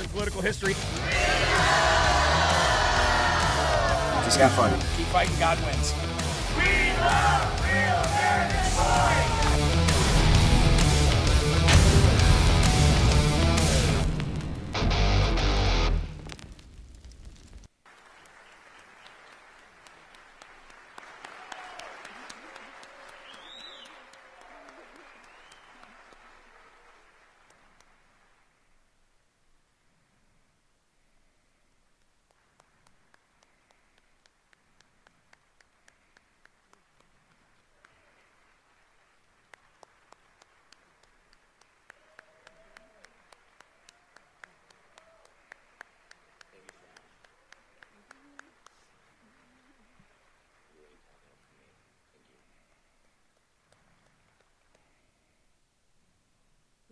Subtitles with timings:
[0.00, 0.74] In political history.
[4.24, 4.80] Just keep fighting.
[4.96, 7.39] Keep fighting, God wins.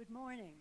[0.08, 0.54] Good morning.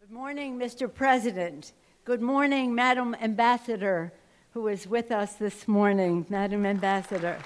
[0.00, 0.90] Good morning, Mr.
[0.92, 1.74] President.
[2.06, 4.14] Good morning, Madam Ambassador,
[4.52, 6.24] who is with us this morning.
[6.30, 7.36] Madam Ambassador.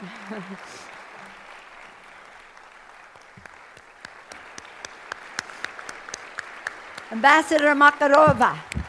[7.10, 8.81] Ambassador Markarova.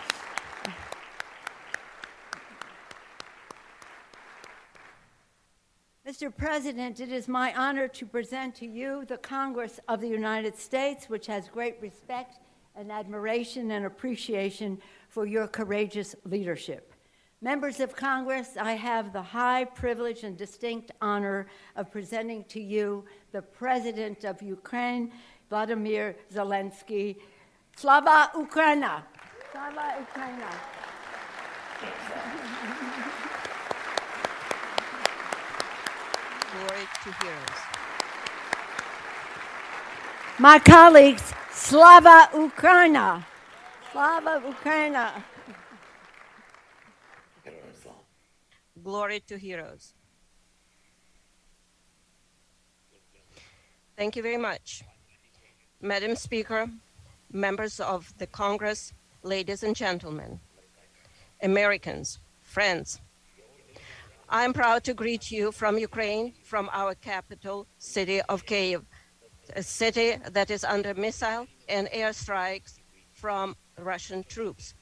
[6.24, 6.34] Mr.
[6.38, 11.10] President, it is my honor to present to you the Congress of the United States,
[11.10, 12.40] which has great respect
[12.78, 14.80] and admiration and appreciation
[15.10, 16.94] for your courageous leadership.
[17.42, 23.04] Members of Congress, I have the high privilege and distinct honor of presenting to you
[23.34, 25.12] the President of Ukraine,
[25.50, 27.18] Vladimir Zelensky.
[27.76, 29.04] Slava Ukraina!
[29.52, 30.54] Slava Ukraina!
[36.64, 37.60] Glory to heroes.
[40.40, 43.26] My colleagues, Slava Ukraina!
[43.92, 45.24] Slava Ukraina!
[48.82, 49.94] Glory to heroes.
[53.98, 54.84] Thank you very much.
[55.82, 56.70] Madam Speaker,
[57.30, 60.40] members of the Congress, ladies and gentlemen,
[61.42, 63.02] Americans, friends,
[64.36, 68.84] I'm proud to greet you from Ukraine, from our capital city of Kyiv,
[69.56, 72.80] a city that is under missile and airstrikes
[73.12, 74.74] from Russian troops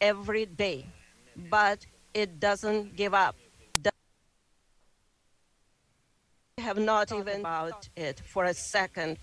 [0.00, 0.84] every day.
[1.48, 3.36] But it doesn't give up.
[6.56, 9.18] We have not even about it for a second.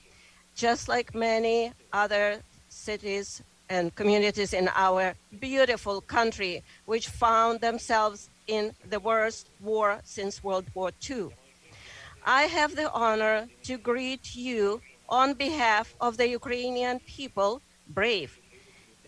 [0.56, 8.74] Just like many other cities and communities in our beautiful country, which found themselves in
[8.90, 11.30] the worst war since World War II.
[12.26, 18.40] I have the honor to greet you on behalf of the Ukrainian people, brave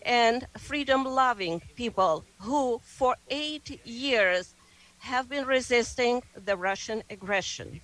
[0.02, 4.54] and freedom loving people who, for eight years,
[4.98, 7.80] have been resisting the Russian aggression.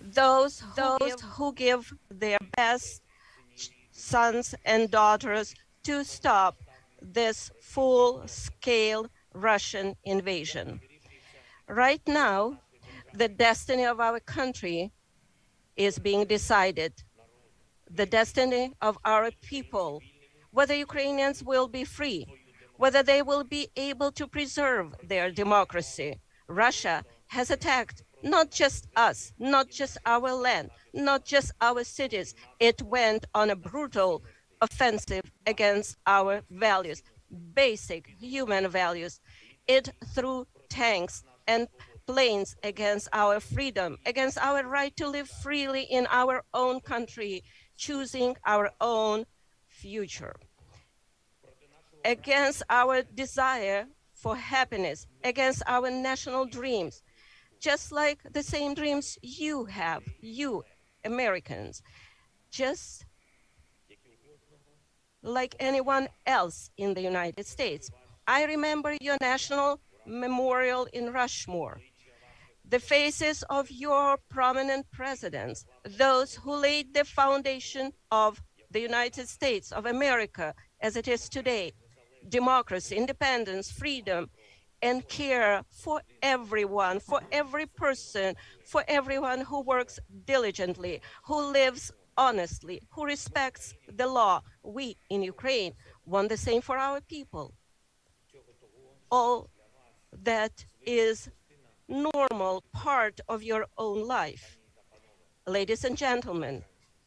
[0.00, 3.02] Those, those who give their best
[3.92, 5.54] sons and daughters
[5.84, 6.56] to stop
[7.00, 10.80] this full scale Russian invasion.
[11.68, 12.58] Right now,
[13.12, 14.92] the destiny of our country
[15.76, 16.92] is being decided.
[17.90, 20.02] The destiny of our people,
[20.50, 22.26] whether Ukrainians will be free,
[22.76, 26.18] whether they will be able to preserve their democracy.
[26.48, 32.34] Russia has attacked not just us, not just our land, not just our cities.
[32.58, 34.22] It went on a brutal
[34.60, 37.02] offensive against our values,
[37.36, 39.20] basic human values.
[39.66, 41.68] It threw tanks and
[42.06, 47.42] planes against our freedom, against our right to live freely in our own country,
[47.76, 49.26] choosing our own
[49.68, 50.36] future,
[52.04, 57.02] against our desire for happiness, against our national dreams,
[57.60, 60.64] just like the same dreams you have, you
[61.04, 61.82] Americans,
[62.50, 63.05] just
[65.26, 67.90] like anyone else in the United States.
[68.26, 71.80] I remember your national memorial in Rushmore.
[72.68, 78.40] The faces of your prominent presidents, those who laid the foundation of
[78.70, 81.72] the United States of America as it is today,
[82.28, 84.30] democracy, independence, freedom,
[84.82, 88.34] and care for everyone, for every person,
[88.64, 94.42] for everyone who works diligently, who lives honestly, who respects the law.
[94.62, 95.72] We in Ukraine
[96.04, 97.54] want the same for our people.
[99.10, 99.50] All
[100.22, 101.28] that is
[101.88, 104.58] normal part of your own life.
[105.46, 106.64] Ladies and gentlemen,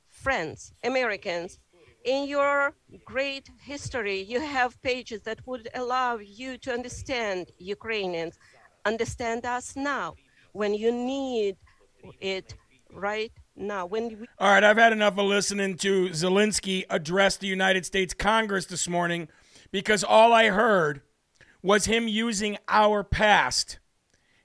[0.07, 1.59] friends, Americans,
[2.05, 2.73] in your
[3.03, 8.39] great history, you have pages that would allow you to understand Ukrainians,
[8.85, 10.15] understand us now
[10.53, 11.57] when you need
[12.21, 12.55] it
[12.94, 17.85] right When we- All right, I've had enough of listening to Zelensky address the United
[17.85, 19.27] States Congress this morning
[19.69, 21.01] because all I heard
[21.61, 23.79] was him using our past,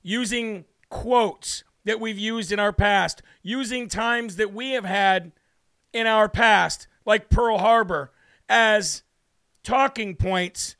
[0.02, 5.30] using quotes that we've used in our past, using times that we have had
[5.92, 8.10] in our past, like Pearl Harbor,
[8.48, 9.04] as
[9.62, 10.74] talking points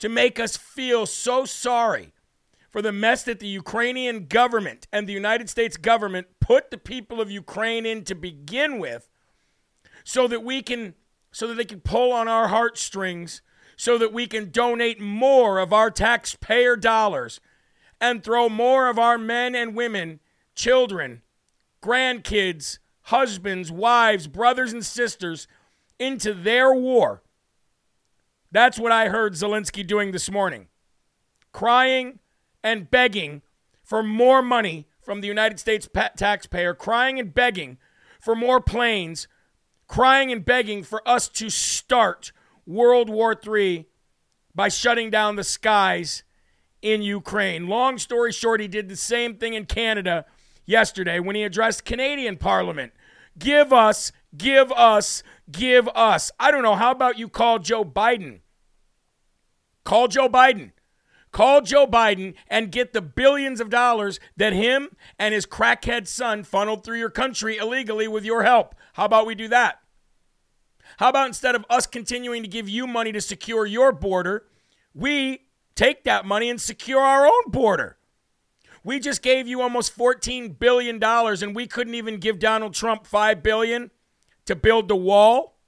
[0.00, 2.12] to make us feel so sorry
[2.70, 7.20] for the mess that the Ukrainian government and the United States government put the people
[7.20, 9.08] of Ukraine in to begin with
[10.04, 10.94] so that we can
[11.30, 13.42] so that they can pull on our heartstrings
[13.78, 17.40] so that we can donate more of our taxpayer dollars
[18.00, 20.18] and throw more of our men and women,
[20.56, 21.22] children,
[21.80, 25.46] grandkids, husbands, wives, brothers and sisters
[25.98, 27.22] into their war.
[28.50, 30.66] That's what I heard Zelensky doing this morning.
[31.52, 32.18] Crying
[32.68, 33.42] and begging
[33.82, 37.78] for more money from the United States taxpayer, crying and begging
[38.20, 39.26] for more planes,
[39.86, 42.32] crying and begging for us to start
[42.66, 43.86] World War III
[44.54, 46.22] by shutting down the skies
[46.82, 47.66] in Ukraine.
[47.66, 50.26] Long story short, he did the same thing in Canada
[50.66, 52.92] yesterday when he addressed Canadian Parliament.
[53.38, 56.30] Give us, give us, give us.
[56.38, 56.74] I don't know.
[56.74, 58.40] How about you call Joe Biden?
[59.84, 60.72] Call Joe Biden.
[61.30, 66.42] Call Joe Biden and get the billions of dollars that him and his crackhead son
[66.42, 68.74] funneled through your country illegally with your help.
[68.94, 69.80] How about we do that?
[70.98, 74.46] How about instead of us continuing to give you money to secure your border,
[74.94, 77.98] we take that money and secure our own border?
[78.82, 83.42] We just gave you almost $14 billion and we couldn't even give Donald Trump 5
[83.42, 83.90] billion
[84.46, 85.58] to build the wall?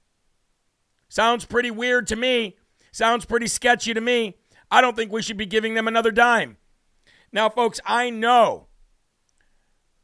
[1.07, 2.57] Sounds pretty weird to me.
[2.91, 4.37] Sounds pretty sketchy to me.
[4.71, 6.57] I don't think we should be giving them another dime.
[7.31, 8.67] Now, folks, I know.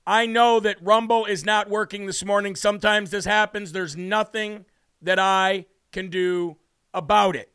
[0.06, 2.56] I know that Rumble is not working this morning.
[2.56, 3.72] Sometimes this happens.
[3.72, 4.66] There's nothing
[5.02, 6.58] that I can do
[6.94, 7.52] about it.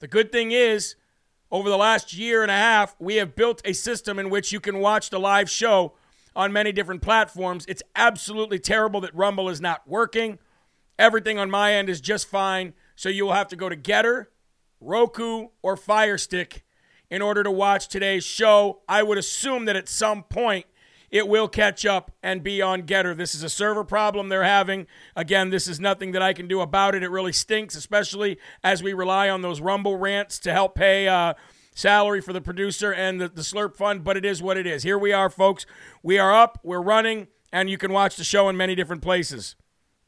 [0.00, 0.96] The good thing is,
[1.50, 4.60] over the last year and a half, we have built a system in which you
[4.60, 5.94] can watch the live show
[6.34, 7.64] on many different platforms.
[7.66, 10.38] It's absolutely terrible that Rumble is not working.
[10.98, 12.74] Everything on my end is just fine.
[12.94, 14.26] So you will have to go to Gettr,
[14.80, 16.64] Roku, or Fire Stick
[17.10, 18.80] in order to watch today's show.
[18.88, 20.66] I would assume that at some point
[21.10, 23.16] it will catch up and be on Gettr.
[23.16, 24.86] This is a server problem they're having.
[25.14, 27.02] Again, this is nothing that I can do about it.
[27.02, 31.34] It really stinks, especially as we rely on those Rumble rants to help pay uh,
[31.74, 34.82] salary for the producer and the, the Slurp Fund, but it is what it is.
[34.82, 35.64] Here we are, folks.
[36.02, 39.54] We are up, we're running, and you can watch the show in many different places.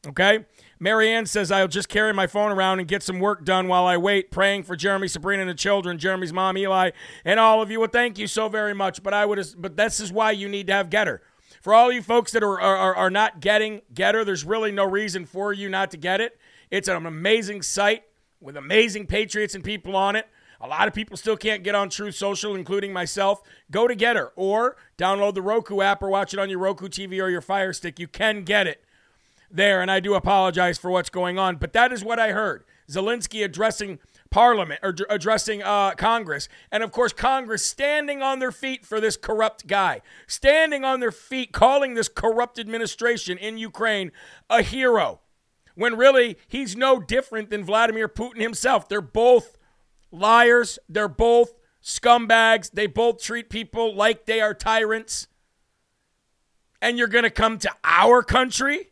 [0.05, 0.45] Okay?
[0.79, 3.97] Marianne says, I'll just carry my phone around and get some work done while I
[3.97, 6.91] wait, praying for Jeremy, Sabrina, and the children, Jeremy's mom, Eli,
[7.25, 7.81] and all of you.
[7.81, 9.03] Well, thank you so very much.
[9.03, 11.19] But I would but this is why you need to have Gettr.
[11.61, 15.25] For all you folks that are, are, are not getting Gettr, there's really no reason
[15.25, 16.39] for you not to get it.
[16.71, 18.03] It's an amazing site
[18.39, 20.27] with amazing patriots and people on it.
[20.61, 23.41] A lot of people still can't get on Truth Social, including myself.
[23.71, 27.21] Go to Gettr or download the Roku app or watch it on your Roku TV
[27.21, 27.99] or your Fire Stick.
[27.99, 28.83] You can get it
[29.51, 32.63] there, and I do apologize for what's going on, but that is what I heard.
[32.89, 38.85] Zelensky addressing Parliament or addressing uh, Congress, and of course, Congress standing on their feet
[38.85, 44.11] for this corrupt guy, standing on their feet, calling this corrupt administration in Ukraine
[44.49, 45.19] a hero,
[45.75, 48.87] when really he's no different than Vladimir Putin himself.
[48.87, 49.57] They're both
[50.11, 55.27] liars, they're both scumbags, they both treat people like they are tyrants.
[56.81, 58.89] And you're going to come to our country?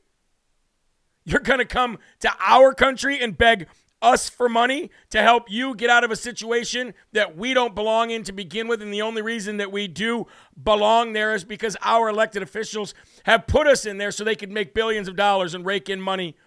[1.27, 3.67] You're going to come to our country and beg
[4.01, 8.12] us for money to help you get out of a situation that we don't belong
[8.12, 8.81] in to begin with.
[8.81, 10.25] And the only reason that we do
[10.63, 12.93] belong there is because our elected officials
[13.25, 16.00] have put us in there so they can make billions of dollars and rake in
[16.00, 16.38] money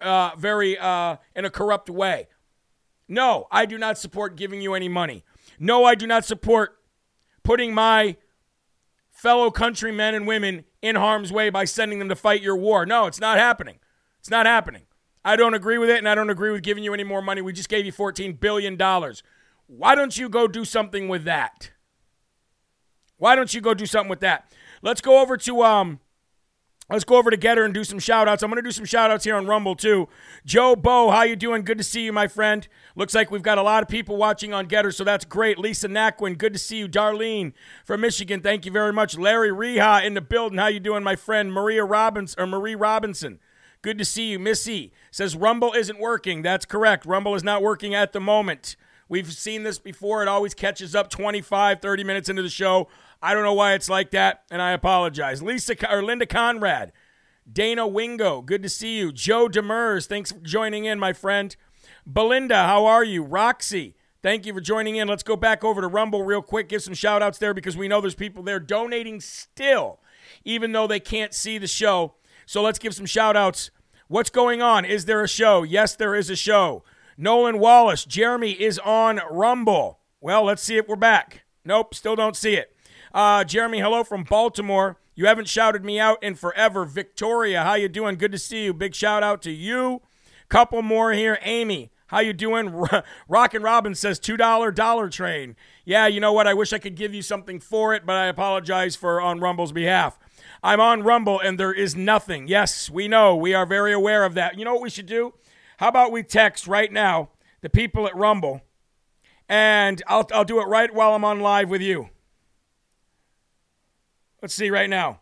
[0.00, 2.28] uh, very uh, in a corrupt way.
[3.08, 5.24] No, I do not support giving you any money.
[5.58, 6.78] No, I do not support
[7.42, 8.16] putting my
[9.10, 12.86] fellow countrymen and women in harm's way by sending them to fight your war.
[12.86, 13.78] No, it's not happening.
[14.22, 14.82] It's not happening.
[15.24, 17.42] I don't agree with it, and I don't agree with giving you any more money.
[17.42, 18.78] We just gave you $14 billion.
[19.66, 21.72] Why don't you go do something with that?
[23.18, 24.52] Why don't you go do something with that?
[24.80, 25.98] Let's go over to um
[26.88, 28.44] let's go over to Gettr and do some shout outs.
[28.44, 30.08] I'm to do some shout outs here on Rumble too.
[30.44, 31.62] Joe Bo, how you doing?
[31.62, 32.68] Good to see you, my friend.
[32.94, 35.58] Looks like we've got a lot of people watching on Gettr, so that's great.
[35.58, 36.88] Lisa Naquin, good to see you.
[36.88, 39.18] Darlene from Michigan, thank you very much.
[39.18, 40.58] Larry Reha in the building.
[40.58, 41.52] How you doing, my friend?
[41.52, 43.38] Maria Robbins or Marie Robinson.
[43.82, 44.38] Good to see you.
[44.38, 46.42] Missy says Rumble isn't working.
[46.42, 47.04] That's correct.
[47.04, 48.76] Rumble is not working at the moment.
[49.08, 50.22] We've seen this before.
[50.22, 52.88] It always catches up 25, 30 minutes into the show.
[53.20, 55.42] I don't know why it's like that, and I apologize.
[55.42, 56.92] Lisa or Linda Conrad,
[57.50, 59.12] Dana Wingo, good to see you.
[59.12, 61.54] Joe Demers, thanks for joining in, my friend.
[62.06, 63.22] Belinda, how are you?
[63.22, 65.08] Roxy, thank you for joining in.
[65.08, 66.68] Let's go back over to Rumble real quick.
[66.68, 70.00] Give some shout outs there because we know there's people there donating still,
[70.44, 72.14] even though they can't see the show.
[72.46, 73.70] So let's give some shout outs.
[74.08, 74.84] What's going on?
[74.84, 75.62] Is there a show?
[75.62, 76.84] Yes, there is a show.
[77.16, 80.00] Nolan Wallace, Jeremy is on Rumble.
[80.20, 81.44] Well, let's see if we're back.
[81.64, 82.74] Nope, still don't see it.
[83.14, 84.98] Uh, Jeremy, hello from Baltimore.
[85.14, 86.84] You haven't shouted me out in forever.
[86.84, 88.16] Victoria, how you doing?
[88.16, 88.72] Good to see you.
[88.72, 90.00] Big shout out to you.
[90.48, 91.38] Couple more here.
[91.42, 92.84] Amy, how you doing?
[93.28, 95.56] Rockin' Robin says $2 train.
[95.84, 96.46] Yeah, you know what?
[96.46, 99.72] I wish I could give you something for it, but I apologize for on Rumble's
[99.72, 100.18] behalf.
[100.62, 102.46] I'm on Rumble and there is nothing.
[102.46, 103.34] Yes, we know.
[103.34, 104.58] We are very aware of that.
[104.58, 105.34] You know what we should do?
[105.78, 107.30] How about we text right now
[107.62, 108.62] the people at Rumble
[109.48, 112.10] and I'll, I'll do it right while I'm on live with you.
[114.40, 115.20] Let's see right now.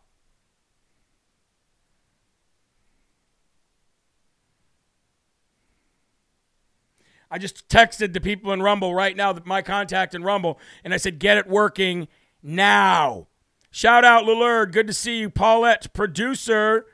[7.31, 10.97] I just texted the people in Rumble right now, my contact in Rumble, and I
[10.97, 12.09] said, get it working
[12.43, 13.29] now.
[13.71, 14.73] Shout out Lillard.
[14.73, 15.31] Good to see you.
[15.31, 16.87] Paulette, producer.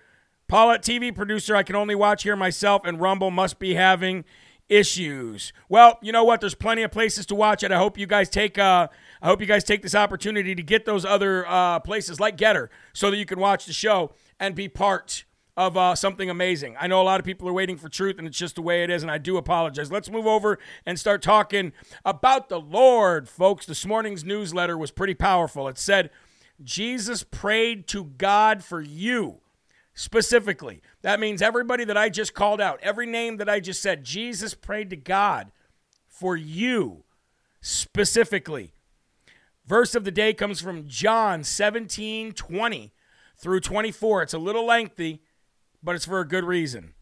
[0.47, 1.57] Paulette, TV producer.
[1.57, 4.25] I can only watch here myself, and Rumble must be having
[4.69, 5.53] issues.
[5.69, 6.41] Well, you know what?
[6.41, 7.73] There's plenty of places to watch it.
[7.73, 8.89] I hope you guys take uh,
[9.23, 12.69] I hope you guys take this opportunity to get those other uh, places like Gettr,
[12.93, 15.25] so that you can watch the show and be part
[15.57, 16.77] of uh, something amazing.
[16.79, 18.85] I know a lot of people are waiting for truth, and it's just the way
[18.85, 19.91] it is, and I do apologize.
[19.91, 21.73] Let's move over and start talking
[22.05, 23.65] about the Lord, folks.
[23.65, 25.67] This morning's newsletter was pretty powerful.
[25.69, 26.11] It said,
[26.63, 29.41] Jesus prayed to God for you
[29.95, 30.83] specifically.
[31.03, 34.55] That means everybody that I just called out, every name that I just said, Jesus
[34.55, 35.51] prayed to God
[36.07, 37.05] for you
[37.61, 38.73] specifically.
[39.67, 42.93] Verse of the day comes from John 17 20
[43.37, 44.23] through 24.
[44.23, 45.23] It's a little lengthy,
[45.83, 46.95] but it's for a good reason.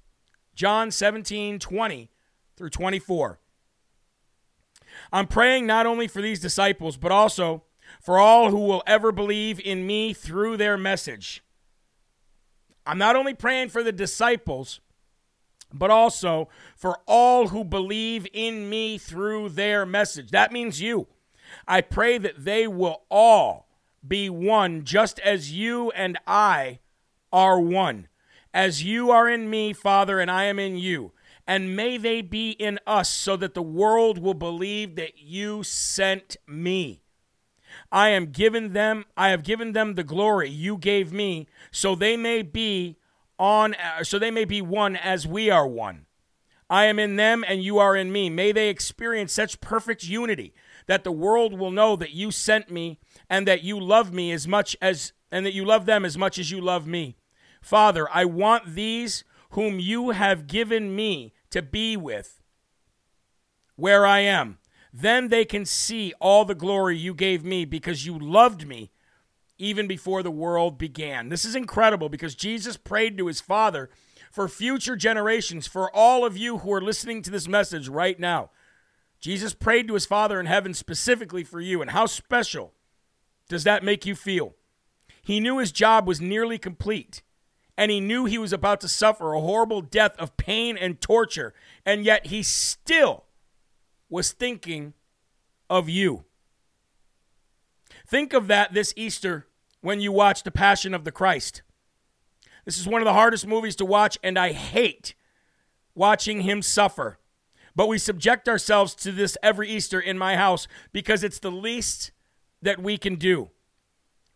[0.54, 2.10] John 17 20
[2.56, 3.40] through 24.
[5.12, 7.64] I'm praying not only for these disciples, but also
[8.04, 11.42] for all who will ever believe in me through their message.
[12.84, 14.80] I'm not only praying for the disciples,
[15.72, 20.32] but also for all who believe in me through their message.
[20.32, 21.06] That means you.
[21.66, 23.68] I pray that they will all
[24.06, 26.80] be one, just as you and I
[27.32, 28.08] are one.
[28.52, 31.12] As you are in me, Father, and I am in you.
[31.46, 36.36] And may they be in us, so that the world will believe that you sent
[36.46, 37.03] me.
[37.90, 42.16] I am given them I have given them the glory you gave me so they
[42.16, 42.96] may be
[43.38, 46.06] on uh, so they may be one as we are one.
[46.70, 48.30] I am in them and you are in me.
[48.30, 50.54] May they experience such perfect unity
[50.86, 52.98] that the world will know that you sent me
[53.28, 56.38] and that you love me as much as and that you love them as much
[56.38, 57.16] as you love me.
[57.60, 62.42] Father, I want these whom you have given me to be with
[63.76, 64.58] where I am.
[64.96, 68.92] Then they can see all the glory you gave me because you loved me
[69.58, 71.30] even before the world began.
[71.30, 73.90] This is incredible because Jesus prayed to his Father
[74.30, 78.50] for future generations, for all of you who are listening to this message right now.
[79.18, 81.82] Jesus prayed to his Father in heaven specifically for you.
[81.82, 82.72] And how special
[83.48, 84.54] does that make you feel?
[85.22, 87.22] He knew his job was nearly complete,
[87.76, 91.52] and he knew he was about to suffer a horrible death of pain and torture,
[91.84, 93.24] and yet he still
[94.08, 94.94] was thinking
[95.70, 96.24] of you.
[98.06, 99.46] Think of that this Easter
[99.80, 101.62] when you watch The Passion of the Christ.
[102.64, 105.14] This is one of the hardest movies to watch, and I hate
[105.94, 107.18] watching him suffer.
[107.76, 112.12] But we subject ourselves to this every Easter in my house because it's the least
[112.62, 113.50] that we can do.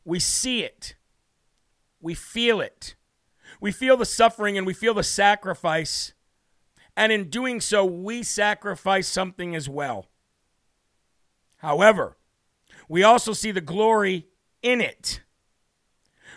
[0.05, 0.97] We see it,
[2.01, 2.95] we feel it,
[3.61, 6.15] we feel the suffering, and we feel the sacrifice.
[6.99, 10.07] And in doing so, we sacrifice something as well.
[11.59, 12.17] However,
[12.89, 14.27] we also see the glory
[14.65, 15.21] in it.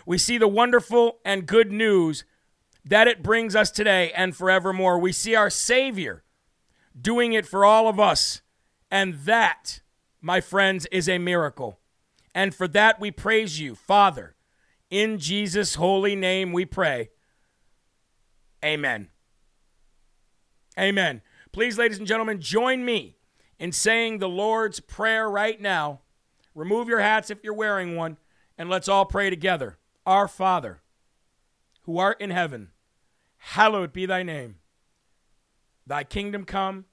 [0.06, 2.24] We see the wonderful and good news
[2.84, 5.00] that it brings us today and forevermore.
[5.00, 6.22] We see our Savior
[6.98, 8.40] doing it for all of us.
[8.88, 9.80] And that,
[10.20, 11.80] my friends, is a miracle.
[12.36, 14.36] And for that we praise you, Father.
[14.90, 17.10] In Jesus' holy name we pray.
[18.64, 19.08] Amen.
[20.78, 21.22] Amen.
[21.52, 23.16] Please, ladies and gentlemen, join me
[23.58, 26.00] in saying the Lord's Prayer right now.
[26.54, 28.16] Remove your hats if you're wearing one,
[28.56, 29.78] and let's all pray together.
[30.06, 30.80] Our Father,
[31.82, 32.70] who art in heaven,
[33.36, 34.56] hallowed be thy name.
[35.86, 36.86] Thy kingdom come,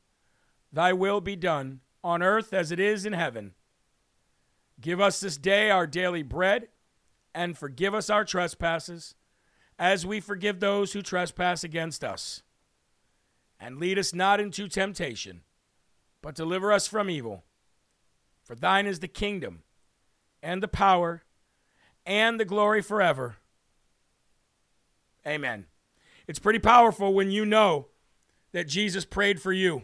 [0.71, 3.53] thy will be done, on earth as it is in heaven.
[4.81, 6.67] Give us this day our daily bread,
[7.33, 9.15] and forgive us our trespasses,
[9.77, 12.43] as we forgive those who trespass against us.
[13.59, 15.41] And lead us not into temptation,
[16.21, 17.43] but deliver us from evil.
[18.43, 19.63] For thine is the kingdom,
[20.41, 21.23] and the power,
[22.05, 23.35] and the glory forever.
[25.27, 25.65] Amen.
[26.27, 27.87] It's pretty powerful when you know
[28.51, 29.83] that Jesus prayed for you.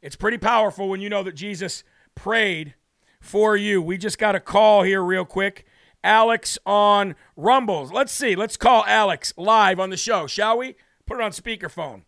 [0.00, 2.74] It's pretty powerful when you know that Jesus prayed
[3.20, 3.80] for you.
[3.80, 5.64] We just got a call here, real quick.
[6.04, 7.92] Alex on Rumbles.
[7.92, 8.34] Let's see.
[8.34, 10.74] Let's call Alex live on the show, shall we?
[11.12, 12.04] Put it on speakerphone.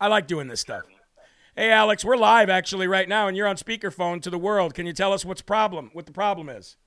[0.00, 0.84] I like doing this stuff.
[1.54, 4.72] Hey, Alex, we're live actually right now, and you're on speakerphone to the world.
[4.72, 5.90] Can you tell us what's problem?
[5.92, 6.78] What the problem is?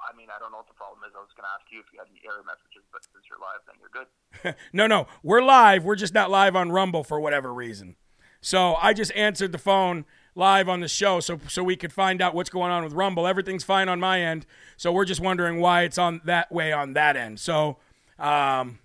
[0.00, 1.12] I mean, I don't know what the problem is.
[1.14, 3.38] I was going to ask you if you had any error messages, but since you're
[3.38, 4.56] live, then you're good.
[4.72, 5.84] no, no, we're live.
[5.84, 7.96] We're just not live on Rumble for whatever reason.
[8.40, 10.06] So I just answered the phone
[10.36, 13.26] live on the show so so we could find out what's going on with Rumble.
[13.26, 14.46] Everything's fine on my end.
[14.76, 17.40] So we're just wondering why it's on that way on that end.
[17.40, 17.78] So
[18.18, 18.78] um,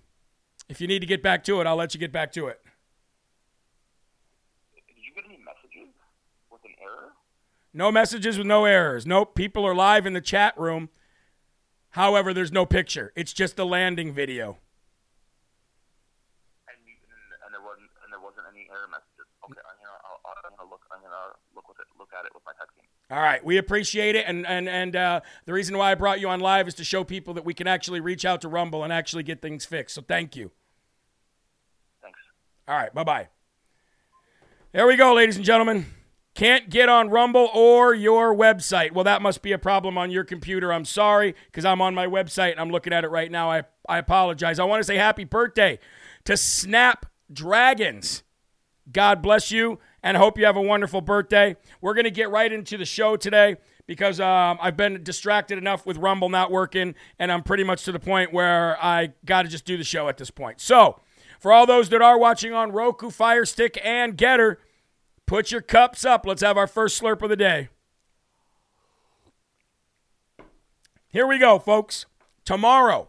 [0.68, 2.60] if you need to get back to it, I'll let you get back to it.
[4.74, 5.94] Did you get any messages
[6.50, 7.12] with an error?
[7.72, 9.06] No messages with no errors.
[9.06, 9.34] Nope.
[9.34, 10.88] People are live in the chat room.
[11.90, 13.12] However, there's no picture.
[13.14, 14.56] It's just the landing video.
[16.64, 19.28] And, you, and, and there wasn't and there wasn't any error messages.
[19.44, 22.32] Okay, I'm gonna I'll, I'm gonna look I'm gonna look with it look at it
[22.32, 22.88] with my texting.
[23.12, 26.30] All right, we appreciate it, and and and uh, the reason why I brought you
[26.30, 28.90] on live is to show people that we can actually reach out to Rumble and
[28.90, 29.94] actually get things fixed.
[29.94, 30.50] So thank you.
[32.00, 32.18] Thanks.
[32.66, 33.28] All right, bye bye.
[34.72, 35.84] There we go, ladies and gentlemen.
[36.34, 38.92] Can't get on Rumble or your website.
[38.92, 40.72] Well, that must be a problem on your computer.
[40.72, 43.50] I'm sorry because I'm on my website and I'm looking at it right now.
[43.50, 44.58] I, I apologize.
[44.58, 45.78] I want to say happy birthday
[46.24, 48.22] to Snap Dragons.
[48.90, 51.56] God bless you and hope you have a wonderful birthday.
[51.80, 55.86] We're going to get right into the show today because um, I've been distracted enough
[55.86, 59.48] with Rumble not working and I'm pretty much to the point where I got to
[59.48, 60.60] just do the show at this point.
[60.60, 61.00] So,
[61.40, 64.58] for all those that are watching on Roku, Fire Stick, and Gettr,
[65.32, 66.26] Put your cups up.
[66.26, 67.70] Let's have our first slurp of the day.
[71.08, 72.04] Here we go, folks.
[72.44, 73.08] Tomorrow,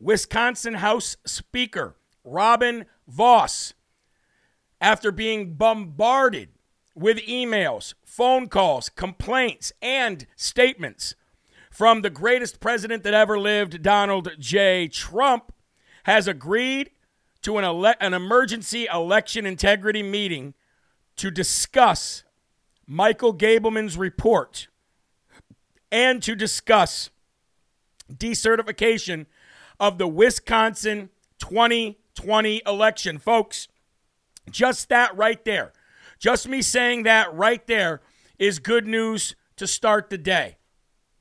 [0.00, 1.94] Wisconsin House Speaker
[2.24, 3.74] Robin Vos,
[4.80, 6.50] after being bombarded
[6.94, 11.14] with emails, phone calls, complaints, and statements
[11.70, 14.88] from the greatest president that ever lived, Donald J.
[14.88, 15.52] Trump,
[16.04, 16.90] has agreed
[17.42, 20.54] to an, ele- an emergency election integrity meeting
[21.16, 22.24] to discuss
[22.86, 24.68] Michael Gableman's report
[25.92, 27.10] and to discuss
[28.12, 29.26] decertification
[29.78, 33.18] of the Wisconsin 2020 election.
[33.18, 33.68] Folks,
[34.50, 35.72] just that right there,
[36.18, 38.00] just me saying that right there
[38.38, 40.56] is good news to start the day.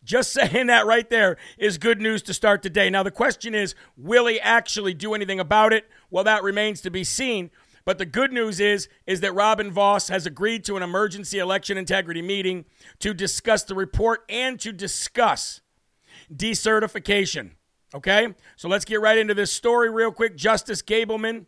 [0.04, 2.90] Just saying that right there is good news to start the day.
[2.90, 5.90] Now, the question is will he actually do anything about it?
[6.10, 7.52] Well, that remains to be seen.
[7.86, 11.78] But the good news is is that Robin Vos has agreed to an emergency election
[11.78, 12.66] integrity meeting
[13.00, 15.62] to discuss the report and to discuss
[16.34, 17.52] decertification.
[17.94, 18.34] Okay?
[18.58, 20.36] So let's get right into this story real quick.
[20.36, 21.46] Justice Gableman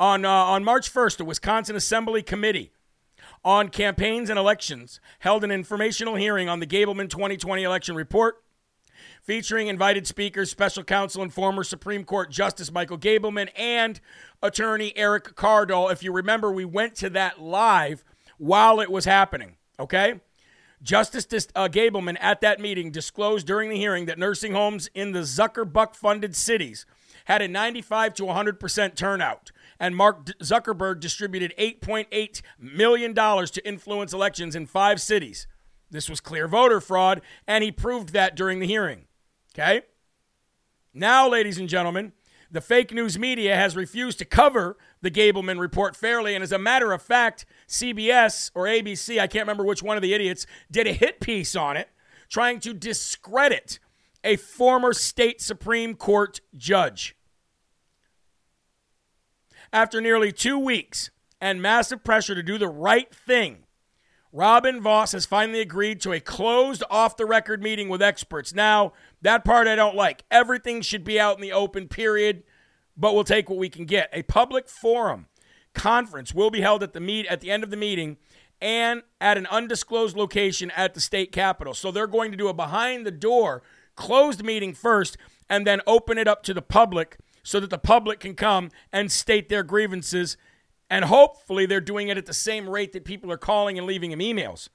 [0.00, 2.72] on uh, on March 1st, the Wisconsin Assembly Committee
[3.44, 8.42] on Campaigns and Elections held an informational hearing on the Gableman 2020 election report
[9.22, 14.00] featuring invited speakers, special counsel, and former Supreme Court Justice Michael Gableman and
[14.42, 15.92] attorney Eric Kaardal.
[15.92, 18.02] If you remember, we went to that live
[18.38, 20.20] while it was happening, okay?
[20.82, 25.20] Justice uh, Gableman at that meeting disclosed during the hearing that nursing homes in the
[25.20, 26.86] Zuckerbuck funded cities
[27.26, 29.52] had a 95 to 100% turnout.
[29.80, 35.48] And Mark Zuckerberg distributed $8.8 million to influence elections in five cities.
[35.90, 39.06] This was clear voter fraud, and he proved that during the hearing.
[39.54, 39.82] Okay?
[40.94, 42.12] Now, ladies and gentlemen,
[42.50, 46.34] the fake news media has refused to cover the Gableman report fairly.
[46.34, 50.02] And as a matter of fact, CBS or ABC, I can't remember which one of
[50.02, 51.88] the idiots, did a hit piece on it
[52.28, 53.78] trying to discredit
[54.22, 57.16] a former state Supreme Court judge.
[59.72, 63.64] After nearly two weeks and massive pressure to do the right thing,
[64.32, 68.52] Robin Vos has finally agreed to a closed off the record meeting with experts.
[68.52, 70.24] Now, that part I don't like.
[70.30, 72.42] Everything should be out in the open, period,
[72.96, 74.10] but we'll take what we can get.
[74.12, 75.26] A public forum
[75.72, 78.16] conference will be held at the meet at the end of the meeting
[78.60, 81.74] and at an undisclosed location at the state capitol.
[81.74, 83.62] So they're going to do a behind the door
[83.94, 85.16] closed meeting first
[85.48, 87.18] and then open it up to the public
[87.50, 90.36] so that the public can come and state their grievances
[90.88, 94.12] and hopefully they're doing it at the same rate that people are calling and leaving
[94.12, 94.68] him emails.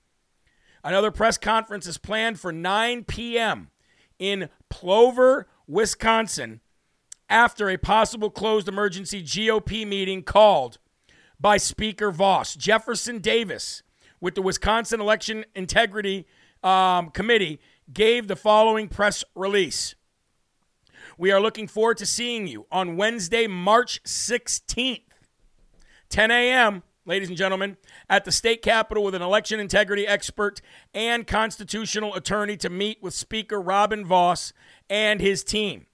[0.84, 3.70] Another press conference is planned for 9 p.m.
[4.20, 6.60] in Plover, Wisconsin,
[7.30, 10.78] after a possible closed emergency GOP meeting called
[11.40, 12.56] by Speaker Vos.
[12.56, 13.84] Jefferson Davis,
[14.20, 16.28] with the Wisconsin Election Integrity
[16.62, 17.62] um, Committee,
[17.94, 19.96] gave the following press release.
[21.18, 25.02] We are looking forward to seeing you on Wednesday, March 16th
[26.10, 27.78] 10 a.m., ladies and gentlemen,
[28.10, 30.62] at the state capitol with an election integrity expert
[30.94, 34.54] and constitutional attorney to meet with Speaker Robin Vos
[34.90, 35.86] and his team.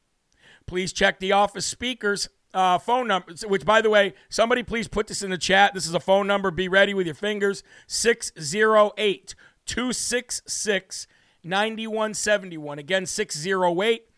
[0.66, 5.08] Please check the office speaker's uh, phone number, which, by the way, somebody please put
[5.08, 5.74] this in the chat.
[5.74, 6.52] This is a phone number.
[6.52, 11.08] Be ready with your fingers 608 266
[11.44, 12.80] 9171.
[12.80, 14.11] Again, 608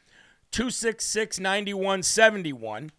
[0.54, 2.92] 266 9171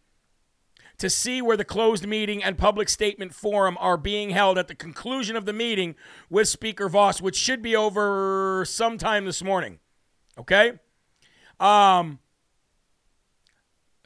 [0.99, 4.75] to see where the closed meeting and public statement forum are being held at the
[4.75, 5.95] conclusion of the meeting
[6.29, 9.79] with Speaker Vos, which should be over sometime this morning.
[10.39, 10.73] Okay?
[11.59, 12.19] Um,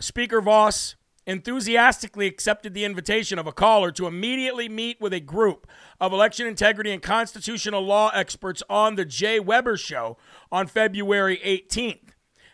[0.01, 5.67] Speaker Vos enthusiastically accepted the invitation of a caller to immediately meet with a group
[6.01, 10.17] of election integrity and constitutional law experts on the Jay Weber Show
[10.51, 12.08] on February 18th.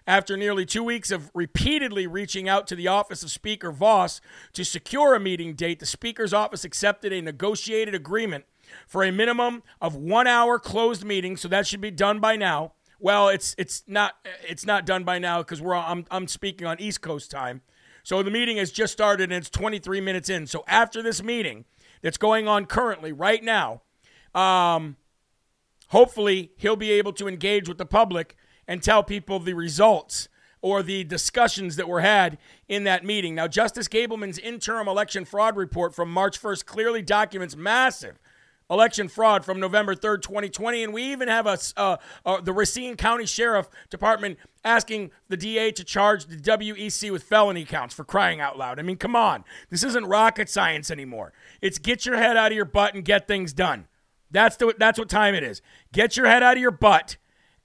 [0.07, 4.21] After nearly two weeks of repeatedly reaching out to the office of Speaker Vos
[4.53, 8.45] to secure a meeting date, the Speaker's office accepted a negotiated agreement
[8.87, 11.38] for a minimum of one hour closed meeting.
[11.38, 12.73] So that should be done by now.
[13.01, 14.14] Well, it's it's not
[14.47, 17.62] it's not done by now because we're I'm I'm speaking on East Coast time.
[18.03, 20.47] So the meeting has just started and it's 23 minutes in.
[20.47, 21.64] So after this meeting
[22.03, 23.81] that's going on currently right now,
[24.35, 24.97] um,
[25.88, 30.29] hopefully he'll be able to engage with the public and tell people the results
[30.61, 33.35] or the discussions that were had in that meeting.
[33.35, 38.18] Now, Justice Gableman's interim election fraud report from March 1st clearly documents massive
[38.70, 40.85] election fraud from November 3rd, 2020.
[40.85, 45.70] And we even have a, uh, uh, the Racine County Sheriff Department asking the DA
[45.72, 48.79] to charge the WEC with felony counts for crying out loud.
[48.79, 49.44] I mean, come on.
[49.70, 51.33] This isn't rocket science anymore.
[51.61, 53.87] It's get your head out of your butt and get things done.
[54.31, 55.62] That's, the, that's what time it is.
[55.92, 57.16] Get your head out of your butt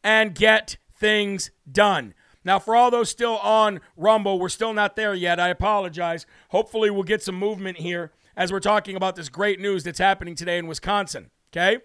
[0.04, 2.14] and get things done.
[2.44, 5.40] Now, for all those still on Rumble, we're still not there yet.
[5.40, 6.26] I apologize.
[6.50, 10.36] Hopefully, we'll get some movement here as we're talking about this great news that's happening
[10.36, 11.30] today in Wisconsin.
[11.52, 11.80] Okay?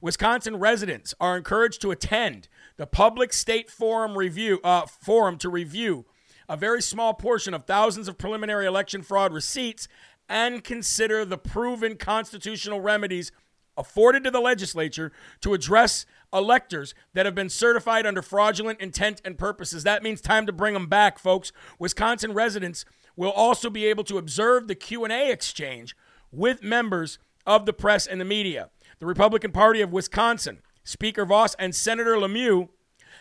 [0.00, 6.04] Wisconsin residents are encouraged to attend the Public State Forum review uh, forum to review
[6.48, 9.88] a very small portion of thousands of preliminary election fraud receipts
[10.28, 13.32] and consider the proven constitutional remedies
[13.76, 19.38] afforded to the legislature to address electors that have been certified under fraudulent intent and
[19.38, 19.84] purposes.
[19.84, 21.52] That means time to bring them back, folks.
[21.78, 22.84] Wisconsin residents
[23.16, 25.96] will also be able to observe the Q&A exchange
[26.30, 28.70] with members of the press and the media.
[28.98, 32.68] The Republican Party of Wisconsin, Speaker Vos and Senator LeMahieu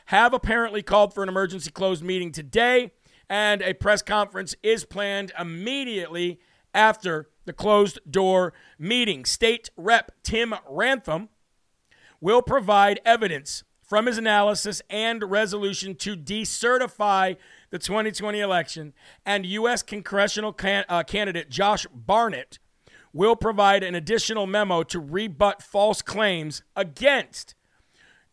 [0.06, 2.92] have apparently called for an emergency closed meeting today,
[3.30, 6.40] and a press conference is planned immediately
[6.76, 9.26] after the closed door meeting.
[9.26, 11.30] State Rep Tim Ramthun
[12.22, 17.38] will provide evidence from his analysis and resolution to decertify
[17.70, 18.94] the 2020 election,
[19.26, 19.84] and U.S.
[19.84, 22.58] congressional can, uh, candidate Josh Barnett
[23.14, 27.56] will provide an additional memo to rebut false claims against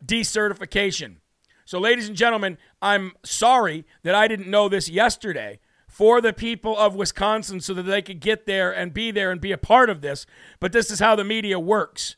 [0.05, 1.17] decertification.
[1.65, 5.61] So, ladies and gentlemen, I'm sorry that I didn't know this yesterday
[5.93, 9.43] for the people of Wisconsin so that they could get there and be there and
[9.43, 10.25] be a part of this.
[10.59, 12.17] But this is how the media works.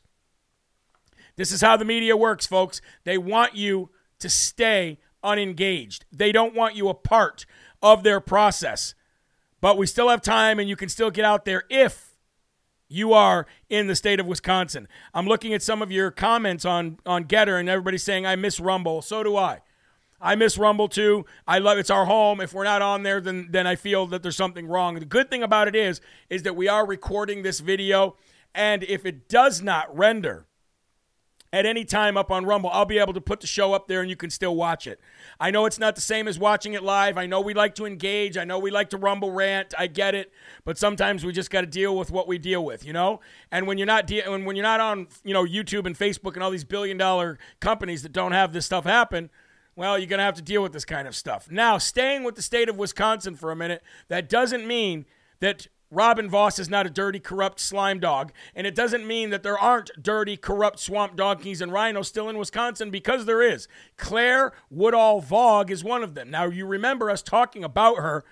[1.35, 2.79] This is how the media works, folks.
[3.03, 7.45] They want you to stay unengaged, they don't want you a part
[7.81, 8.95] of their process.
[9.59, 12.15] But we still have time, and you can still get out there if
[12.87, 14.87] you are in the state of Wisconsin.
[15.13, 18.57] I'm looking at some of your comments on on Gettr and everybody's saying I miss
[18.57, 19.01] Rumble.
[19.01, 19.61] So do I.
[20.25, 21.25] I miss Rumble too.
[21.47, 22.41] I love it's our home.
[22.41, 24.95] If we're not on there, then then I feel that there's something wrong.
[24.95, 28.15] The good thing about it is is that we are recording this video,
[28.55, 30.47] and if it does not render
[31.53, 34.01] at any time up on Rumble, I'll be able to put the show up there
[34.01, 34.99] and you can still watch it.
[35.39, 37.19] I know it's not the same as watching it live.
[37.19, 38.35] I know we like to engage.
[38.35, 39.75] I know we like to Rumble rant.
[39.77, 40.33] I get it,
[40.65, 43.21] but sometimes we just got to deal with what we deal with, you know.
[43.51, 46.33] And when you're not de- when when you're not on you know YouTube and Facebook
[46.33, 49.29] and all these billion dollar companies that don't have this stuff happen,
[49.75, 51.51] well, you're going to have to deal with this kind of stuff.
[51.51, 55.05] Now, staying with the state of Wisconsin for a minute, that doesn't mean
[55.39, 58.31] that Robin Vos is not a dirty, corrupt slime dog.
[58.55, 62.37] And it doesn't mean that there aren't dirty, corrupt swamp donkeys and rhinos still in
[62.37, 63.67] Wisconsin because there is.
[63.97, 66.29] Claire Woodall Vogg is one of them.
[66.29, 68.23] Now, you remember us talking about her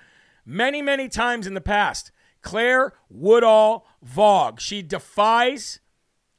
[0.45, 2.11] many, many times in the past.
[2.41, 4.59] Claire Woodall Vogg.
[4.59, 5.79] She defies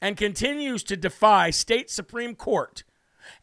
[0.00, 2.84] and continues to defy state Supreme Court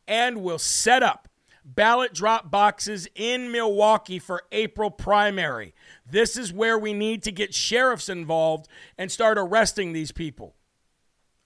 [0.08, 1.28] and will set up
[1.63, 5.74] ballot drop boxes in Milwaukee for April primary.
[6.10, 10.56] This is where we need to get sheriffs involved and start arresting these people.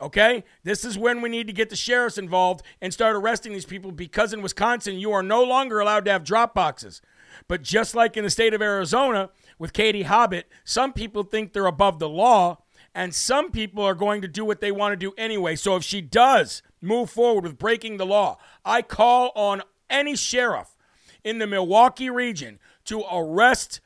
[0.01, 0.43] Okay?
[0.63, 3.91] This is when we need to get the sheriffs involved and start arresting these people
[3.91, 7.01] because in Wisconsin, you are no longer allowed to have drop boxes.
[7.47, 11.65] But just like in the state of Arizona with Katie Hobbit, some people think they're
[11.65, 15.13] above the law, and some people are going to do what they want to do
[15.17, 15.55] anyway.
[15.55, 20.75] So if she does move forward with breaking the law, I call on any sheriff
[21.23, 23.81] in the Milwaukee region to arrest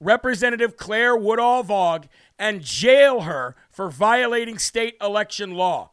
[0.00, 2.06] Representative Claire Woodall Vogg
[2.38, 5.90] and jail her for violating state election law.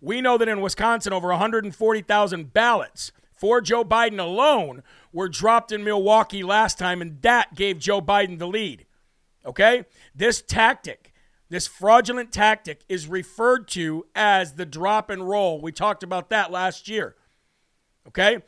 [0.00, 5.82] We know that in Wisconsin, over 140,000 ballots for Joe Biden alone were dropped in
[5.82, 8.86] Milwaukee last time, and that gave Joe Biden the lead.
[9.44, 9.84] Okay?
[10.14, 11.12] This tactic,
[11.48, 15.60] this fraudulent tactic, is referred to as the drop and roll.
[15.60, 17.16] We talked about that last year.
[18.08, 18.38] Okay?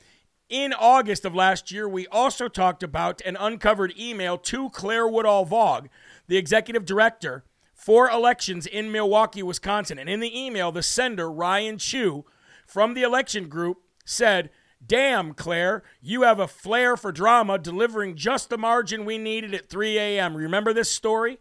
[0.49, 5.45] In August of last year, we also talked about an uncovered email to Claire Woodall
[5.45, 5.89] Vogg,
[6.29, 9.99] the executive director for elections in Milwaukee, Wisconsin.
[9.99, 12.25] And in the email, the sender, Ryan Chew,
[12.65, 14.51] from the election group, said,
[14.85, 19.69] Damn, Claire, you have a flair for drama, delivering just the margin we needed at
[19.69, 20.37] 3 a.m.
[20.37, 21.39] Remember this story?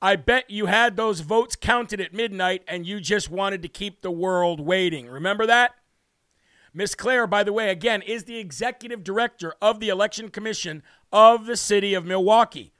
[0.00, 4.02] I bet you had those votes counted at midnight and you just wanted to keep
[4.02, 5.08] the world waiting.
[5.08, 5.74] Remember that?
[6.72, 11.46] Miss Claire, by the way, again, is the executive director of the Election Commission of
[11.46, 12.72] the city of Milwaukee.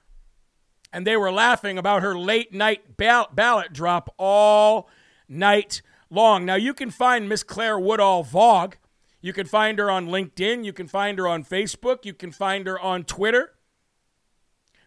[0.92, 4.88] And they were laughing about her late night ballot drop all
[5.28, 6.44] night long.
[6.44, 8.76] Now, you can find Miss Claire Woodall Vogg.
[9.20, 10.64] You can find her on LinkedIn.
[10.64, 12.04] You can find her on Facebook.
[12.04, 13.52] You can find her on Twitter.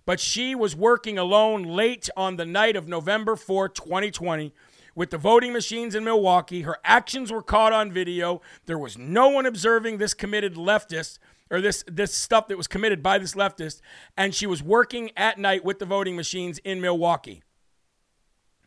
[0.06, 4.54] But she was working alone late on the night of November 4, 2020
[4.96, 6.62] with the voting machines in Milwaukee.
[6.62, 8.42] Her actions were caught on video.
[8.66, 13.04] There was no one observing this committed leftist or this this stuff that was committed
[13.04, 13.82] by this leftist
[14.18, 17.44] and she was working at night with the voting machines in Milwaukee.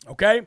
[0.08, 0.42] Okay?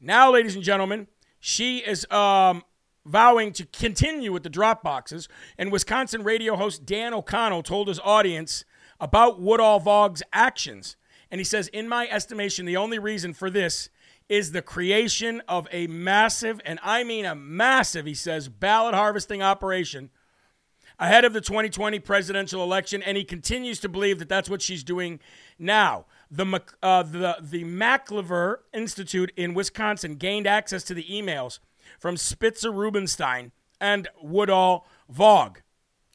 [0.00, 2.62] Now ladies and gentlemen, she is um,
[3.06, 8.00] vowing to continue with the drop boxes and Wisconsin radio host Dan O'Donnell told his
[8.00, 8.64] audience
[9.00, 10.96] about Woodall Vogg's actions.
[11.30, 13.88] And he says, In my estimation, the only reason for this
[14.28, 19.42] is the creation of a massive, and I mean a massive, he says, ballot harvesting
[19.42, 20.10] operation
[20.98, 23.02] ahead of the 2020 presidential election.
[23.02, 25.20] And he continues to believe that that's what she's doing
[25.58, 26.06] now.
[26.30, 31.58] the, uh, the, the MacIver Institute in Wisconsin gained access to the emails
[31.98, 35.58] from Spitzer Rubenstein and Woodall Vogg.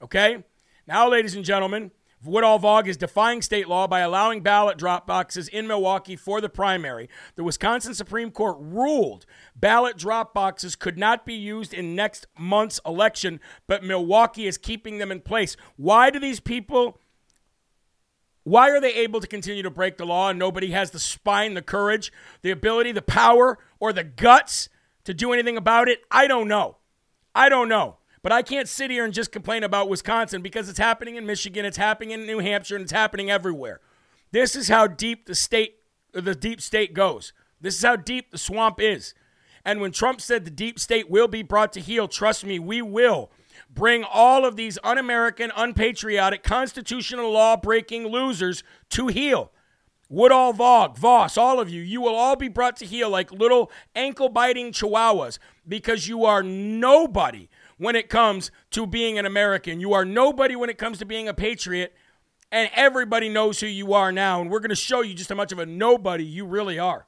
[0.01, 0.43] Okay?
[0.87, 1.91] Now, ladies and gentlemen,
[2.23, 6.49] Woodall Vogg is defying state law by allowing ballot drop boxes in Milwaukee for the
[6.49, 7.09] primary.
[7.35, 12.81] The Wisconsin Supreme Court ruled ballot drop boxes could not be used in next month's
[12.85, 15.55] election, but Milwaukee is keeping them in place.
[15.77, 16.99] Why do these people
[18.43, 21.53] why are they able to continue to break the law and nobody has the spine,
[21.53, 24.69] the courage, the ability, the power, or the guts
[25.03, 25.99] to do anything about it?
[26.09, 26.77] I don't know.
[27.35, 27.98] I don't know.
[28.21, 31.65] But I can't sit here and just complain about Wisconsin because it's happening in Michigan,
[31.65, 33.79] it's happening in New Hampshire, and it's happening everywhere.
[34.31, 35.75] This is how deep the state
[36.13, 37.33] uh, the deep state goes.
[37.61, 39.13] This is how deep the swamp is.
[39.65, 42.81] And when Trump said the deep state will be brought to heel, trust me, we
[42.81, 43.29] will
[43.69, 49.51] bring all of these un American, unpatriotic, constitutional law breaking losers to heel.
[50.11, 53.71] Woodall Vogg, Vos, all of you, you will all be brought to heel like little
[53.95, 57.47] ankle biting chihuahuas because you are nobody
[57.79, 59.79] when it comes to being an American.
[59.79, 61.95] You are nobody when it comes to being a patriot,
[62.51, 64.41] and everybody knows who you are now.
[64.41, 67.07] And we're going to show you just how much of a nobody you really are.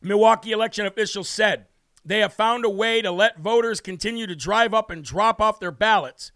[0.00, 1.66] Milwaukee election officials said
[2.04, 5.60] they have found a way to let voters continue to drive up and drop off
[5.60, 6.32] their ballots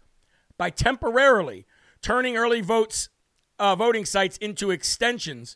[0.57, 1.65] by temporarily
[2.01, 3.09] turning early votes
[3.59, 5.55] uh, voting sites into extensions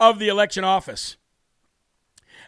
[0.00, 1.18] of the election office.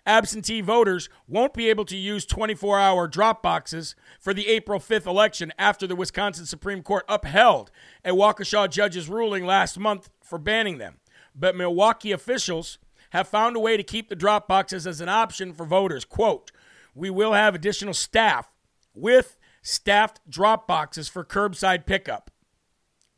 [0.07, 5.07] Absentee voters won't be able to use 24 hour drop boxes for the April 5th
[5.07, 7.73] election after the Wisconsin Supreme Court upheld
[8.05, 10.99] a Waukesha judge's ruling last month for banning them.
[11.35, 12.79] But Milwaukee officials
[13.11, 16.05] have found a way to keep the drop boxes as an option for voters.
[16.05, 16.53] Quote,
[16.95, 18.53] we will have additional staff
[18.95, 22.31] with staffed drop boxes for curbside pickup.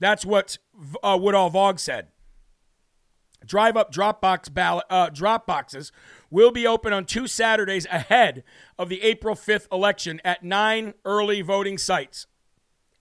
[0.01, 0.59] That's what
[1.03, 2.09] uh, Woodall Vogg said.
[3.45, 5.93] Drive up Dropbox ballot, uh, drop boxes
[6.31, 8.45] will be open on two Saturdays ahead
[8.79, 12.27] of the April 5th election at nine early voting sites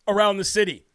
[0.08, 0.86] around the city.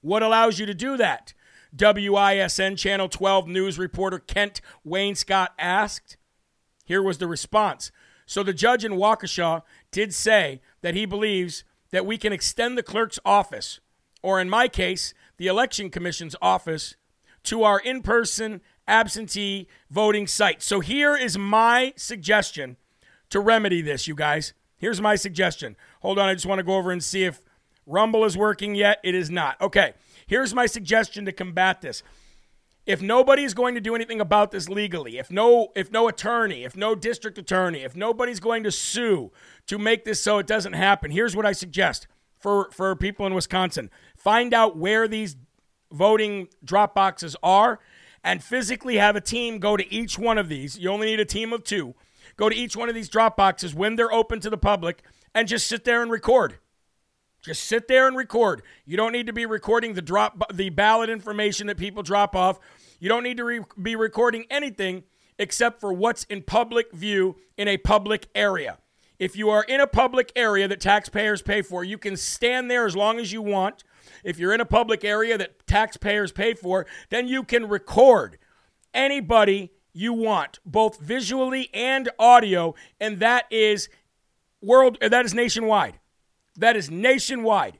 [0.00, 1.34] What allows you to do that?
[1.76, 6.16] WISN Channel 12 news reporter Kent Wainscott asked.
[6.84, 7.90] Here was the response.
[8.24, 12.82] So the judge in Waukesha did say that he believes that we can extend the
[12.82, 13.80] clerk's office,
[14.22, 16.96] or in my case, the election commission's office,
[17.44, 20.62] to our in person absentee voting site.
[20.62, 22.76] So here is my suggestion
[23.30, 24.52] to remedy this, you guys.
[24.76, 25.76] Here's my suggestion.
[26.00, 27.42] Hold on, I just want to go over and see if
[27.86, 29.00] Rumble is working yet.
[29.02, 29.60] It is not.
[29.60, 29.94] Okay,
[30.26, 32.02] here's my suggestion to combat this
[32.86, 36.64] if nobody is going to do anything about this legally, if no if no attorney,
[36.64, 39.32] if no district attorney, if nobody's going to sue
[39.66, 42.06] to make this so it doesn't happen, here's what I suggest
[42.38, 43.90] for for people in Wisconsin.
[44.16, 45.36] Find out where these
[45.90, 47.80] voting drop boxes are
[48.26, 50.76] and physically have a team go to each one of these.
[50.76, 51.94] You only need a team of 2.
[52.36, 55.46] Go to each one of these drop boxes when they're open to the public and
[55.46, 56.58] just sit there and record.
[57.40, 58.62] Just sit there and record.
[58.84, 62.58] You don't need to be recording the drop the ballot information that people drop off.
[62.98, 65.04] You don't need to re- be recording anything
[65.38, 68.78] except for what's in public view in a public area.
[69.20, 72.86] If you are in a public area that taxpayers pay for, you can stand there
[72.86, 73.84] as long as you want.
[74.24, 78.38] If you're in a public area that taxpayers pay for, then you can record
[78.94, 83.88] anybody you want, both visually and audio, and that is
[84.60, 85.98] world uh, that is nationwide.
[86.56, 87.78] That is nationwide.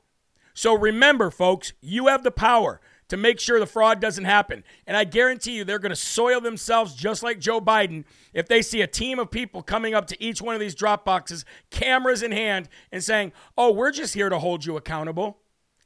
[0.53, 4.63] So remember, folks, you have the power to make sure the fraud doesn't happen.
[4.85, 8.61] And I guarantee you they're going to soil themselves just like Joe Biden if they
[8.61, 12.21] see a team of people coming up to each one of these drop boxes, cameras
[12.21, 15.37] in hand, and saying, Oh, we're just here to hold you accountable.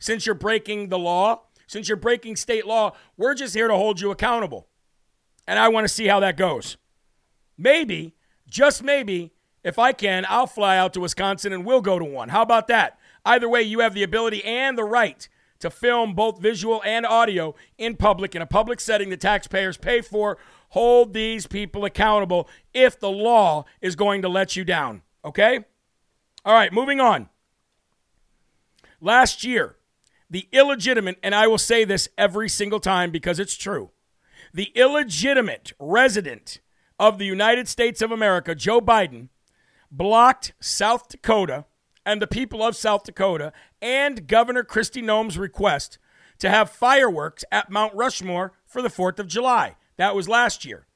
[0.02, 4.02] Since you're breaking the law, since you're breaking state law, we're just here to hold
[4.02, 4.68] you accountable.
[5.48, 6.76] And I want to see how that goes.
[7.56, 8.16] Maybe,
[8.50, 9.32] just maybe,
[9.64, 12.30] if I can, I'll fly out to Wisconsin and we'll go to one.
[12.30, 12.98] How about that?
[13.24, 17.54] Either way, you have the ability and the right to film both visual and audio
[17.78, 20.40] in public in a public setting the taxpayers pay for.
[20.70, 25.04] Hold these people accountable if the law is going to let you down.
[25.24, 25.60] Okay?
[26.44, 27.30] All right, moving on.
[29.00, 29.76] Last year,
[30.32, 33.92] the illegitimate, and I will say this every single time because it's true,
[34.54, 36.62] the illegitimate resident
[36.98, 39.28] of the United States of America, Joe Biden,
[39.92, 41.66] blocked South Dakota
[42.06, 43.52] and the people of South Dakota
[43.82, 45.98] and Governor Kristi Noem's request
[46.40, 49.76] to have fireworks at Mount Rushmore for the 4th of July.
[49.98, 50.88] That was last year.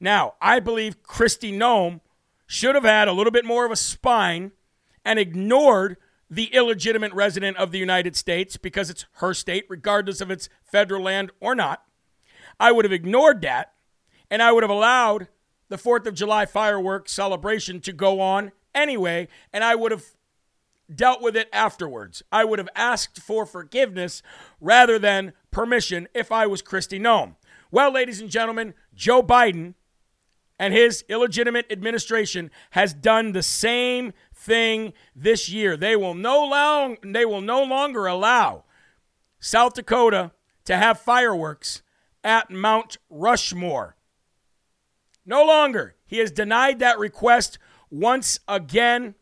[0.00, 2.00] Now, I believe Kristi Noem
[2.46, 4.52] should have had a little bit more of a spine
[5.04, 5.98] and ignored
[6.30, 11.02] the illegitimate resident of the United States because it's her state, regardless of its federal
[11.02, 11.82] land or not.
[12.58, 13.72] I would have ignored that
[14.30, 15.28] and I would have allowed
[15.68, 20.04] the 4th of July fireworks celebration to go on anyway, and I would have
[20.92, 22.22] dealt with it afterwards.
[22.30, 24.22] I would have asked for forgiveness
[24.60, 27.36] rather than permission if I was Kristi Noem.
[27.70, 29.74] Well, ladies and gentlemen, Joe Biden
[30.58, 35.76] and his illegitimate administration has done the same thing this year.
[35.76, 38.64] They will no long they will no longer allow
[39.38, 40.32] South Dakota
[40.64, 41.82] to have fireworks
[42.24, 43.96] at Mount Rushmore.
[45.26, 45.94] No longer.
[46.06, 47.58] He has denied that request
[47.90, 49.14] once again.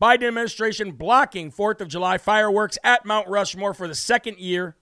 [0.00, 4.76] Biden administration blocking 4th of July fireworks at Mount Rushmore for the second year.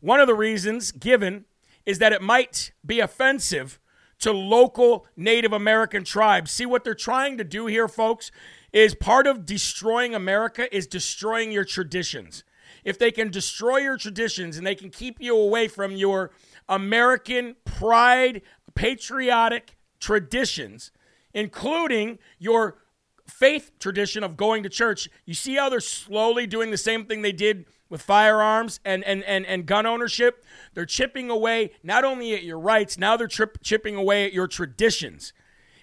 [0.00, 1.44] One of the reasons given
[1.86, 3.80] is that it might be offensive
[4.20, 6.50] to local Native American tribes.
[6.50, 8.30] See what they're trying to do here, folks,
[8.72, 12.44] is part of destroying America is destroying your traditions.
[12.84, 16.32] If they can destroy your traditions and they can keep you away from your
[16.68, 18.42] American pride,
[18.74, 20.90] patriotic traditions,
[21.32, 22.78] including your
[23.26, 25.08] faith tradition of going to church.
[25.24, 29.22] You see how they're slowly doing the same thing they did with firearms and, and,
[29.22, 30.44] and, and gun ownership?
[30.74, 34.48] They're chipping away not only at your rights, now they're trip, chipping away at your
[34.48, 35.32] traditions.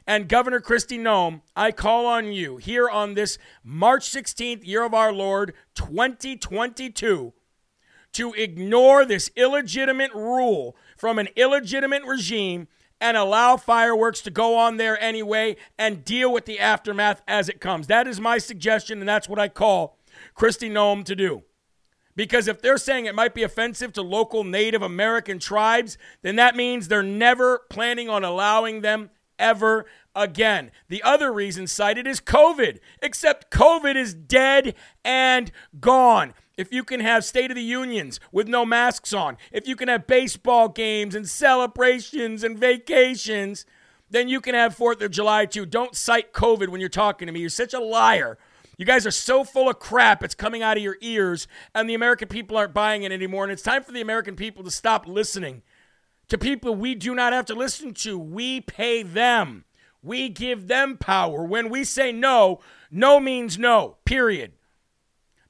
[0.06, 4.94] And Governor Kristi Noem, I call on you here on this March 16th, year of
[4.94, 7.32] our Lord 2022,
[8.12, 12.68] to ignore this illegitimate rule from an illegitimate regime
[13.00, 17.62] and allow fireworks to go on there anyway and deal with the aftermath as it
[17.62, 17.88] comes.
[17.88, 19.98] That is my suggestion, and that's what I call
[20.36, 21.44] Kristi Noem to do.
[22.16, 26.56] Because if they're saying it might be offensive to local Native American tribes, then that
[26.56, 29.10] means they're never planning on allowing them
[29.40, 29.86] ever
[30.16, 30.72] again.
[30.90, 36.34] The other reason cited is COVID, except COVID is dead and gone.
[36.58, 39.88] If you can have State of the Unions with no masks on, if you can
[39.88, 43.66] have baseball games and celebrations and vacations,
[44.10, 45.66] then you can have 4th of July too.
[45.66, 47.40] Don't cite COVID when you're talking to me.
[47.40, 48.38] You're such a liar.
[48.82, 51.94] You guys are so full of crap, it's coming out of your ears, and the
[51.94, 53.44] American people aren't buying it anymore.
[53.44, 55.62] And it's time for the American people to stop listening
[56.30, 58.18] to people we do not have to listen to.
[58.18, 59.66] We pay them,
[60.02, 61.44] we give them power.
[61.44, 62.60] When we say no,
[62.90, 64.54] no means no, period.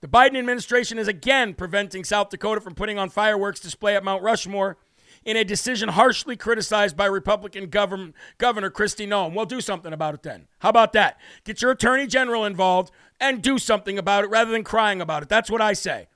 [0.02, 4.24] The Biden administration is again preventing South Dakota from putting on fireworks display at Mount
[4.24, 4.76] Rushmore
[5.24, 9.34] in a decision harshly criticized by Republican governor, Governor Kristi Noem.
[9.34, 10.48] Well, do something about it then.
[10.60, 11.20] How about that?
[11.44, 15.30] Get your attorney general involved and do something about it rather than crying about it.
[15.30, 16.08] That's what I say.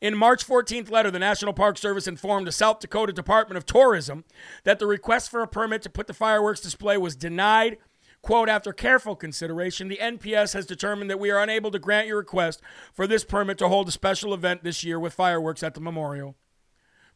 [0.00, 4.24] In March 14th letter, the National Park Service informed the South Dakota Department of Tourism
[4.64, 7.76] that the request for a permit to put the fireworks display was denied
[8.22, 12.18] Quote, after careful consideration, the NPS has determined that we are unable to grant your
[12.18, 12.60] request
[12.92, 16.36] for this permit to hold a special event this year with fireworks at the memorial.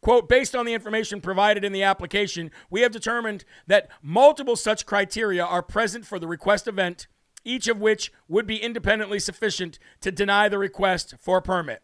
[0.05, 4.85] Quote, based on the information provided in the application, we have determined that multiple such
[4.85, 7.07] criteria are present for the request event,
[7.43, 11.83] each of which would be independently sufficient to deny the request for a permit.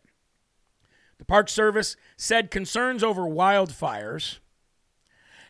[1.16, 4.40] The Park Service said concerns over wildfires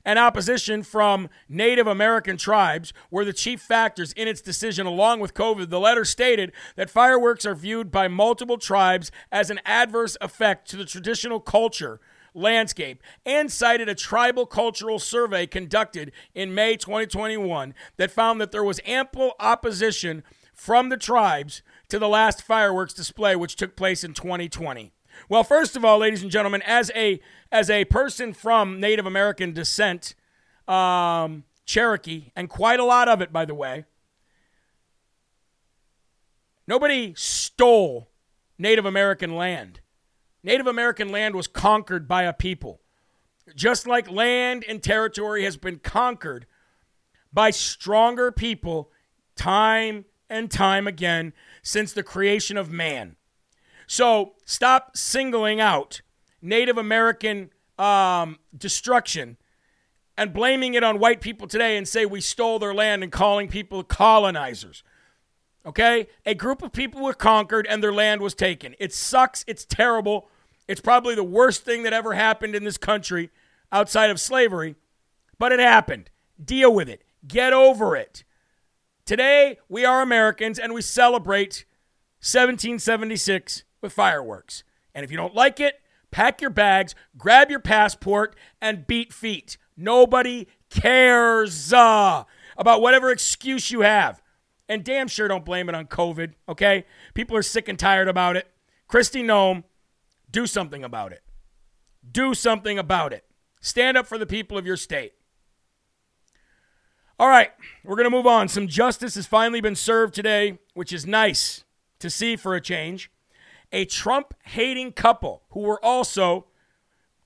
[0.04, 5.34] and opposition from Native American tribes were the chief factors in its decision, along with
[5.34, 5.70] COVID.
[5.70, 10.76] The letter stated that fireworks are viewed by multiple tribes as an adverse effect to
[10.76, 12.00] the traditional culture
[12.34, 18.64] landscape and cited a tribal cultural survey conducted in May 2021 that found that there
[18.64, 20.22] was ample opposition
[20.54, 24.92] from the tribes to the last fireworks display, which took place in 2020.
[25.28, 27.20] Well, first of all, ladies and gentlemen, as a
[27.52, 30.14] as a person from Native American descent,
[30.68, 33.84] um, Cherokee, and quite a lot of it, by the way,
[36.66, 38.08] nobody stole
[38.58, 39.80] Native American land.
[40.42, 42.80] Native American land was conquered by a people.
[43.54, 46.46] Just like land and territory has been conquered
[47.32, 48.90] by stronger people
[49.36, 51.32] time and time again
[51.62, 53.16] since the creation of man.
[53.86, 56.00] So stop singling out
[56.40, 59.36] Native American um, destruction
[60.16, 63.48] and blaming it on white people today and say we stole their land and calling
[63.48, 64.82] people colonizers.
[65.64, 66.08] Okay?
[66.24, 68.74] A group of people were conquered and their land was taken.
[68.78, 69.44] It sucks.
[69.46, 70.28] It's terrible.
[70.66, 73.30] It's probably the worst thing that ever happened in this country
[73.72, 74.76] outside of slavery,
[75.38, 76.10] but it happened.
[76.42, 77.02] Deal with it.
[77.26, 78.24] Get over it.
[79.04, 81.64] Today, we are Americans and we celebrate
[82.20, 84.62] 1776 with fireworks.
[84.94, 85.80] And if you don't like it,
[86.10, 89.58] pack your bags, grab your passport, and beat feet.
[89.76, 92.24] Nobody cares uh,
[92.56, 94.22] about whatever excuse you have.
[94.70, 96.84] And damn sure don't blame it on COVID, okay?
[97.12, 98.46] People are sick and tired about it.
[98.88, 99.64] Kristi Noem,
[100.30, 101.24] do something about it.
[102.08, 103.24] Do something about it.
[103.60, 105.14] Stand up for the people of your state.
[107.18, 107.50] All right,
[107.82, 108.46] we're going to move on.
[108.46, 111.64] Some justice has finally been served today, which is nice
[111.98, 113.10] to see for a change.
[113.72, 116.46] A Trump hating couple who were also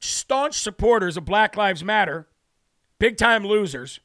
[0.00, 2.26] staunch supporters of Black Lives Matter,
[2.98, 4.00] big time losers,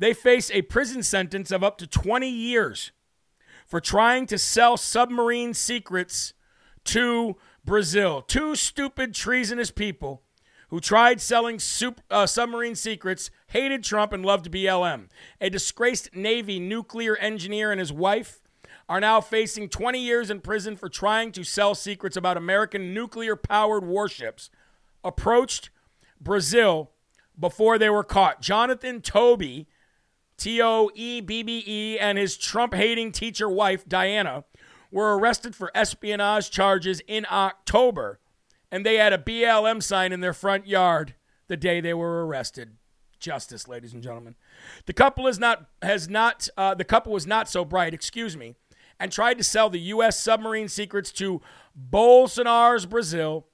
[0.00, 2.90] they face a prison sentence of up to 20 years
[3.66, 6.32] for trying to sell submarine secrets
[6.84, 7.36] to
[7.66, 8.22] Brazil.
[8.22, 10.22] Two stupid, treasonous people
[10.70, 15.08] who tried selling super, uh, submarine secrets, hated Trump, and loved BLM.
[15.38, 18.40] A disgraced Navy nuclear engineer and his wife
[18.88, 23.36] are now facing 20 years in prison for trying to sell secrets about American nuclear
[23.36, 24.48] powered warships.
[25.04, 25.68] Approached
[26.18, 26.90] Brazil
[27.38, 28.40] before they were caught.
[28.40, 29.66] Jonathan Toebbe
[30.40, 34.44] T O E B B E, and his Trump hating teacher wife, Diana,
[34.90, 38.18] were arrested for espionage charges in October,
[38.72, 41.14] and they had a BLM sign in their front yard
[41.48, 42.76] the day they were arrested.
[43.18, 44.34] Justice, ladies and gentlemen.
[44.86, 48.54] The couple is not has not uh, the couple was not so bright, excuse me,
[48.98, 50.18] and tried to sell the U.S.
[50.18, 51.42] submarine secrets to
[51.78, 53.46] Bolsonaro's Brazil.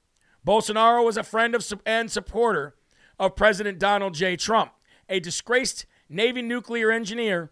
[0.46, 2.76] Bolsonaro was a friend of and supporter
[3.18, 4.36] of President Donald J.
[4.36, 4.70] Trump,
[5.08, 7.50] a disgraced Navy nuclear engineer,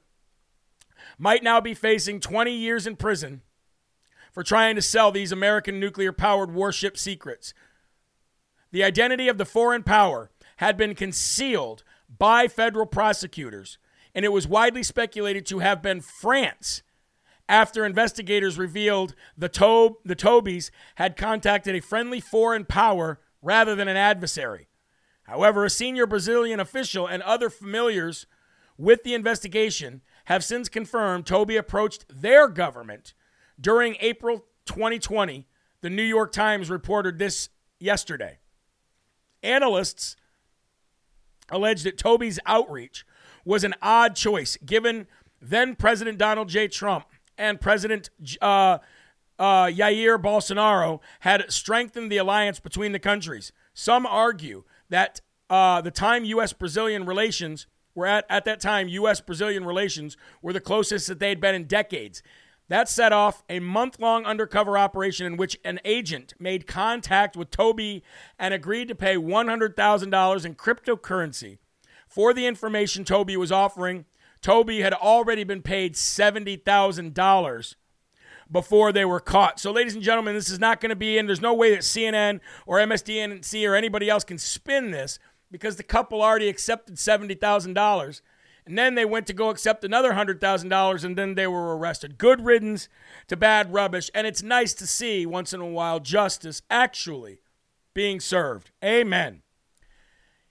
[1.19, 3.43] might now be facing 20 years in prison
[4.33, 7.55] for trying to sell these American nuclear powered warship secrets.
[8.73, 11.85] The identity of the foreign power had been concealed
[12.19, 13.79] by federal prosecutors,
[14.15, 16.83] and it was widely speculated to have been France
[17.49, 23.89] after investigators revealed the, Tob- the Toebbes had contacted a friendly foreign power rather than
[23.89, 24.69] an adversary.
[25.25, 28.27] However, a senior Brazilian official and other familiars
[28.77, 33.14] with the investigation have since confirmed Toebbe approached their government
[33.61, 35.47] during April 2020.
[35.83, 38.39] The New York Times reported this yesterday.
[39.43, 40.16] Analysts
[41.51, 43.05] alleged that Toebbe's outreach
[43.45, 45.07] was an odd choice given
[45.41, 46.68] then President Donald J.
[46.68, 47.05] Trump
[47.37, 48.09] and President
[48.41, 48.79] uh,
[49.39, 53.53] uh, Bolsonaro had strengthened the alliance between the countries.
[53.75, 55.20] Some argue that
[55.51, 56.53] uh, the time U.S.
[56.53, 59.21] Brazilian relations were at, at that time, U.S.
[59.21, 62.23] Brazilian relations were the closest that they'd been in decades.
[62.69, 67.51] That set off a month long undercover operation in which an agent made contact with
[67.51, 68.03] Toebbe
[68.39, 71.59] and agreed to pay $100,000 in cryptocurrency
[72.09, 74.07] for the information Toebbe was offering.
[74.41, 77.75] Toebbe had already been paid $70,000
[78.51, 79.59] before they were caught.
[79.61, 81.27] So, ladies and gentlemen, this is not going to be in.
[81.27, 85.19] There's no way that CNN or MSDNC or anybody else can spin this
[85.51, 88.21] because the couple already accepted $70,000.
[88.67, 92.17] And then they went to go accept another $100,000 and then they were arrested.
[92.17, 92.89] Good riddance
[93.29, 94.11] to bad rubbish.
[94.15, 97.41] And it's nice to see once in a while justice actually
[97.93, 98.71] being served.
[98.83, 99.43] Amen.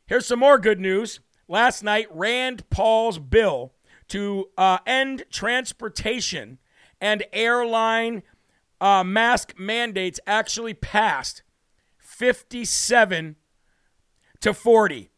[0.06, 1.20] Here's some more good news.
[1.48, 3.74] Last night, Rand Paul's bill
[4.10, 6.60] to uh, end transportation
[7.02, 8.24] and airline
[8.80, 11.42] uh, mask mandates actually passed
[11.98, 13.38] 57
[14.44, 15.10] to 40.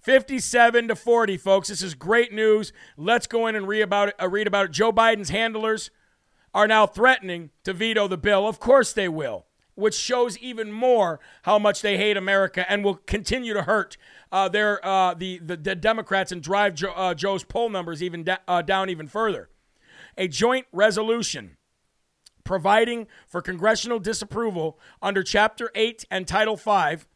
[0.00, 1.68] 57 to 40, folks.
[1.68, 2.72] This is great news.
[2.96, 4.14] Let's go in and read about it.
[4.22, 4.70] Uh, read about it.
[4.70, 5.90] Joe Biden's handlers
[6.54, 8.46] are now threatening to veto the bill.
[8.46, 12.94] Of course they will, which shows even more how much they hate America and will
[12.94, 13.96] continue to hurt
[14.30, 18.38] uh, their uh, the, the, the Democrats and drive uh, Joe's poll numbers even da-
[18.46, 19.50] uh, down even further.
[20.16, 21.56] A joint resolution
[22.44, 27.08] providing for congressional disapproval under Chapter 8 and Title 5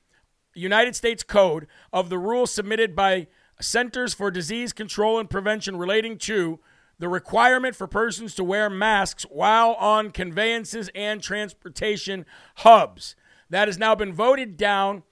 [0.55, 3.27] United States Code of the rules submitted by
[3.61, 6.61] Centers for Disease Control and Prevention relating to
[6.99, 12.25] the requirement for persons to wear masks while on conveyances and transportation
[12.57, 13.17] hubs.
[13.51, 15.03] That has now been voted down.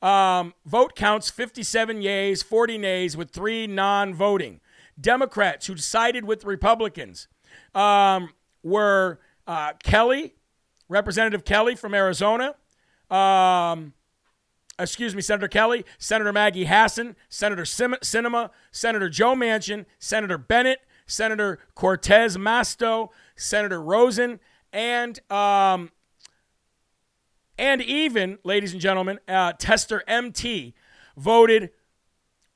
[0.00, 4.60] Um, vote counts 57 yeas, 40 nays, with three non voting.
[4.98, 7.28] Democrats who sided with Republicans
[7.74, 8.30] um,
[8.62, 10.34] were uh, Kelly,
[10.88, 12.54] Representative Kelly from Arizona,
[13.10, 13.92] um,
[14.80, 21.58] excuse me, Senator Kelly, Senator Maggie Hassan, Senator Sinema, Senator Joe Manchin, Senator Bennet, Senator
[21.74, 24.40] Cortez Masto, Senator Rosen,
[24.72, 25.90] and um,
[27.58, 30.74] and even, ladies and gentlemen, uh, Tester MT
[31.16, 31.70] voted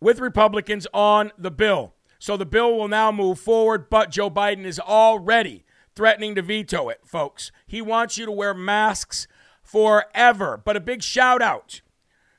[0.00, 1.94] with Republicans on the bill.
[2.18, 6.88] So the bill will now move forward, but Joe Biden is already threatening to veto
[6.88, 7.52] it, folks.
[7.66, 9.28] He wants you to wear masks
[9.62, 10.60] forever.
[10.64, 11.82] But a big shout out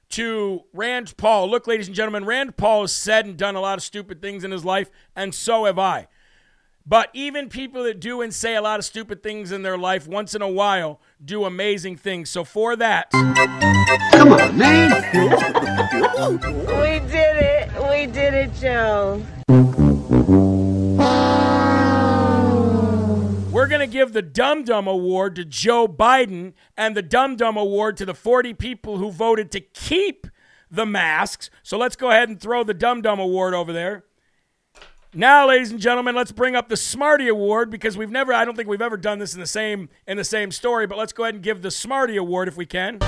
[0.10, 1.50] to Rand Paul.
[1.50, 4.44] Look, ladies and gentlemen, Rand Paul has said and done a lot of stupid things
[4.44, 6.08] in his life, and so have I.
[6.88, 10.08] But even people that do and say a lot of stupid things in their life
[10.08, 12.30] once in a while do amazing things.
[12.30, 14.92] So for that, Come on, man.
[16.46, 17.70] We did it.
[17.90, 19.22] We did it, Joe.
[23.96, 28.14] Give the Dum Dum Award to Joe Biden and the Dum Dum Award to the
[28.14, 30.28] 40 people who voted to keep
[30.70, 31.50] the masks.
[31.64, 34.04] So let's go ahead and throw the Dum Dum Award over there.
[35.14, 38.58] Now, ladies and gentlemen, let's bring up the Smarty Award because we've never I don't
[38.58, 41.24] think we've ever done this in the same in the same story, but let's go
[41.24, 43.00] ahead and give the Smarty Award if we can.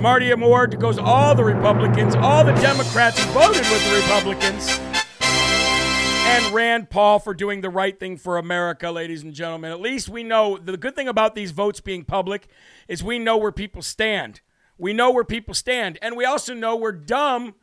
[0.00, 4.78] Smarty Award goes to all the Republicans, all the Democrats voted with the Republicans,
[5.20, 9.70] and Rand Paul for doing the right thing for America, ladies and gentlemen.
[9.70, 12.46] At least we know the good thing about these votes being public
[12.88, 14.40] is we know where people stand.
[14.78, 15.98] We know where people stand.
[16.00, 17.54] And we also know where dumb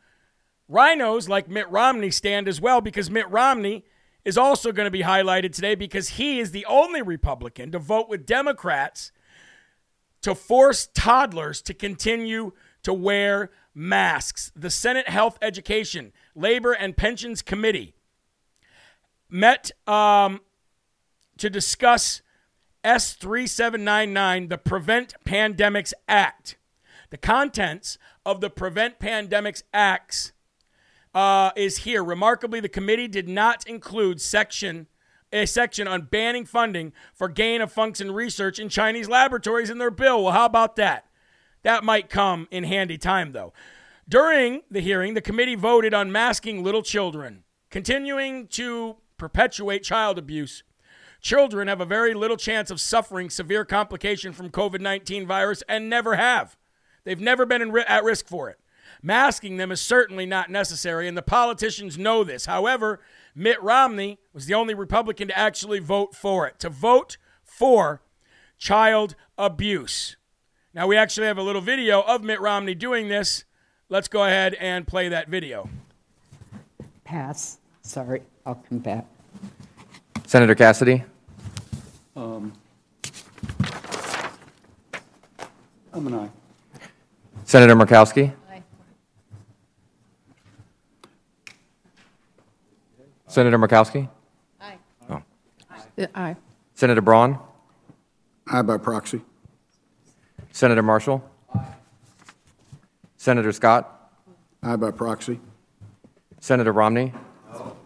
[0.68, 3.84] rhinos like Mitt Romney stand as well, because Mitt Romney
[4.24, 8.08] is also going to be highlighted today because he is the only Republican to vote
[8.08, 9.10] with Democrats
[10.22, 12.52] to force toddlers to continue
[12.82, 14.50] to wear masks.
[14.56, 17.94] The Senate Health Education, Labor, and Pensions Committee
[19.30, 20.40] met um,
[21.36, 22.22] to discuss
[22.84, 26.56] S3799, the Prevent Pandemics Act.
[27.10, 30.32] The contents of the Prevent Pandemics Acts
[31.14, 32.04] uh, is here.
[32.04, 34.86] Remarkably, the committee did not include section
[35.32, 39.90] a section on banning funding for gain of function research in Chinese laboratories in their
[39.90, 40.24] bill.
[40.24, 41.06] Well, how about that?
[41.62, 43.52] That might come in handy time, though.
[44.08, 50.62] During the hearing, the committee voted on masking little children, continuing to perpetuate child abuse.
[51.20, 55.90] Children have a very little chance of suffering severe complication from COVID 19 virus and
[55.90, 56.56] never have.
[57.04, 58.58] They've never been at risk for it.
[59.02, 62.46] Masking them is certainly not necessary, and the politicians know this.
[62.46, 63.00] However,
[63.38, 68.02] Mitt Romney was the only Republican to actually vote for it, to vote for
[68.58, 70.16] child abuse.
[70.74, 73.44] Now, we actually have a little video of Mitt Romney doing this.
[73.88, 75.70] Let's go ahead and play that video.
[77.04, 77.58] Pass.
[77.82, 79.06] Sorry, I'll come back.
[80.26, 81.04] Senator Cassidy?
[82.16, 82.52] Um,
[85.92, 86.30] I'm an aye.
[87.44, 88.32] Senator Murkowski?
[93.28, 94.08] Senator Murkowski?
[95.10, 95.22] Oh.
[95.70, 96.08] Aye.
[96.14, 96.36] Aye.
[96.74, 97.38] Senator Braun?
[98.50, 99.20] Aye by proxy.
[100.52, 101.22] Senator Marshall?
[101.54, 101.66] Aye.
[103.16, 104.10] Senator Scott?
[104.62, 105.40] Aye by proxy.
[106.40, 107.12] Senator Romney?
[107.52, 107.76] No.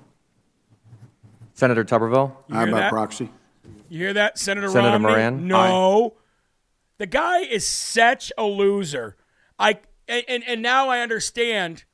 [1.55, 2.33] Senator Tuberville?
[2.49, 2.91] You Aye by that?
[2.91, 3.31] proxy.
[3.89, 5.09] You hear that, Senator, Senator Romney?
[5.09, 5.47] Moran?
[5.49, 6.15] No.
[6.99, 9.17] The guy is such a loser.
[9.59, 11.85] I and, and, and now I understand.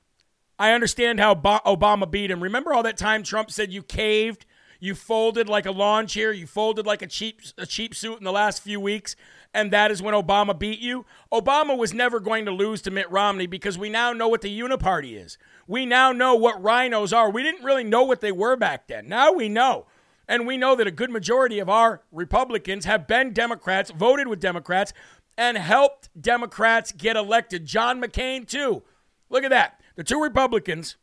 [0.59, 2.43] I understand how Obama beat him.
[2.43, 4.45] Remember all that time Trump said you caved,
[4.81, 8.25] you folded like a lawn chair, you folded like a cheap a cheap suit in
[8.25, 9.17] the last few weeks,
[9.55, 11.07] and that is when Obama beat you.
[11.33, 14.61] Obama was never going to lose to Mitt Romney because we now know what the
[14.61, 15.39] uniparty is.
[15.67, 17.31] We now know what rhinos are.
[17.31, 19.09] We didn't really know what they were back then.
[19.09, 19.87] Now we know.
[20.31, 24.41] And we know that a good majority of our Republicans have been Democrats, voted with
[24.41, 24.93] Democrats,
[25.39, 27.65] and helped Democrats get elected.
[27.65, 28.83] John McCain, too.
[29.31, 29.78] Look at that.
[29.99, 30.97] The two Republicans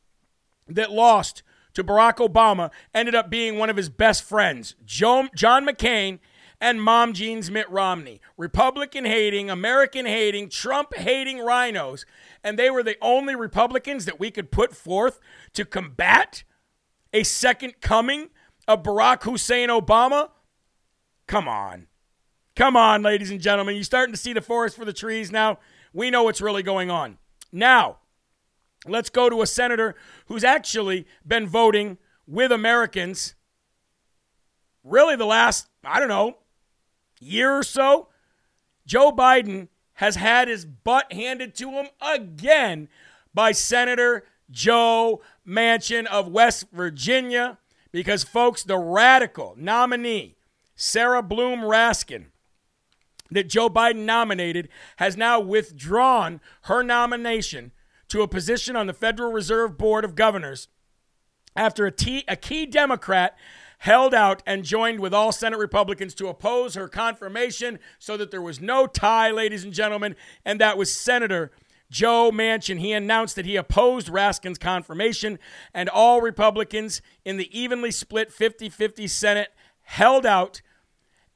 [0.70, 1.44] that lost
[1.74, 6.20] to Barack Obama ended up being one of his best friends, John McCain
[6.62, 8.22] and Mom Jean's Mitt Romney.
[8.38, 12.06] Republican hating, American hating, Trump hating rhinos.
[12.42, 15.20] And they were the only Republicans that we could put forth
[15.56, 16.46] to combat
[17.12, 18.30] a second coming
[18.66, 20.30] of Barack Hussein Obama?
[21.28, 21.88] Come on.
[22.56, 23.76] Come on, ladies and gentlemen.
[23.76, 25.60] You're starting to see the forest for the trees now.
[25.92, 27.18] We know what's really going on.
[27.52, 27.98] Now,
[28.88, 29.96] let's go to a senator
[30.28, 33.36] who's actually been voting with Americans
[34.84, 36.38] really the last, I don't know,
[37.20, 38.10] year or so.
[38.86, 42.88] Joe Biden has had his butt handed to him again
[43.34, 47.58] by Senator Joe Manchin of West Virginia
[47.92, 50.36] because, folks, the radical nominee,
[50.76, 52.26] Sarah Bloom Raskin,
[53.32, 57.72] that Joe Biden nominated, has now withdrawn her nomination
[58.10, 60.68] to a position on the Federal Reserve Board of Governors
[61.56, 63.38] after a, t- a key Democrat
[63.80, 68.42] held out and joined with all Senate Republicans to oppose her confirmation so that there
[68.42, 71.52] was no tie, ladies and gentlemen, and that was Senator
[71.92, 72.80] Joe Manchin.
[72.80, 75.40] He announced that he opposed Raskin's confirmation,
[75.74, 79.54] and all Republicans in the evenly split 50 50 Senate
[79.84, 80.62] held out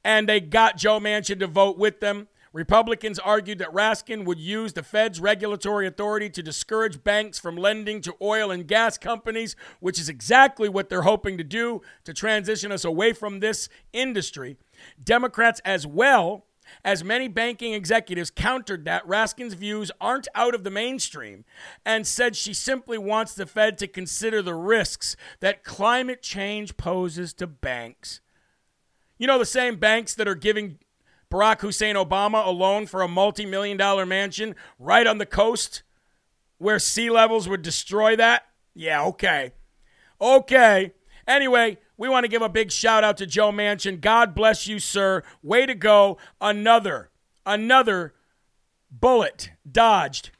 [0.04, 2.28] and they got Joe Manchin to vote with them.
[2.52, 8.00] Republicans argued that Raskin would use the Fed's regulatory authority to discourage banks from lending
[8.00, 12.72] to oil and gas companies, which is exactly what they're hoping to do to transition
[12.72, 14.56] us away from this industry.
[15.02, 16.46] Democrats, as well
[16.84, 21.44] as many banking executives, countered that Raskin's views aren't out of the mainstream
[21.86, 27.32] and said she simply wants the Fed to consider the risks that climate change poses
[27.34, 28.20] to banks.
[29.18, 30.78] You know, the same banks that are giving
[31.30, 35.82] Barack Hussein Obama alone for a multi million dollar mansion right on the coast
[36.58, 38.44] where sea levels would destroy that?
[38.74, 39.52] Yeah, okay.
[40.20, 40.92] Okay.
[41.26, 44.00] Anyway, we want to give a big shout out to Joe Manchin.
[44.00, 45.22] God bless you, sir.
[45.42, 46.18] Way to go.
[46.40, 47.10] Another,
[47.46, 48.14] another
[48.90, 50.30] bullet dodged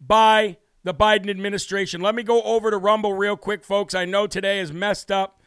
[0.00, 2.00] by the Biden administration.
[2.00, 3.94] Let me go over to Rumble real quick, folks.
[3.94, 5.42] I know today is messed up.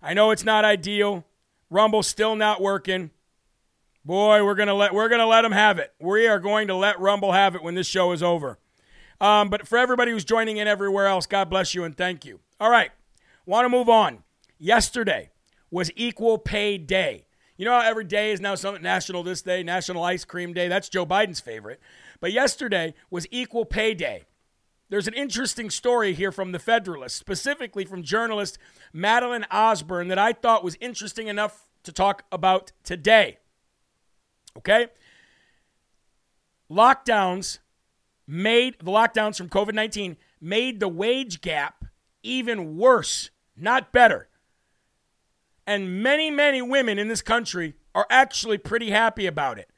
[0.00, 1.24] I know it's not ideal.
[1.68, 3.10] Rumble's still not working.
[4.06, 5.92] Boy, we're gonna let we're gonna let them have it.
[5.98, 8.56] We are going to let Rumble have it when this show is over.
[9.20, 12.38] Um, but for everybody who's joining in everywhere else, God bless you and thank you.
[12.60, 12.92] All right,
[13.46, 14.22] want to move on.
[14.60, 15.30] Yesterday
[15.72, 17.26] was Equal Pay Day.
[17.56, 20.68] You know how every day is now something national this day, National Ice Cream Day.
[20.68, 21.80] That's Joe Biden's favorite.
[22.20, 24.22] But yesterday was Equal Pay Day.
[24.88, 28.56] There's an interesting story here from the Federalist, specifically from journalist
[28.92, 33.38] Madeline Osburn, that I thought was interesting enough to talk about today.
[34.56, 34.88] Okay?
[36.70, 37.58] Lockdowns
[38.26, 41.84] made the lockdowns from COVID 19 made the wage gap
[42.22, 44.28] even worse, not better.
[45.66, 49.70] And many, many women in this country are actually pretty happy about it.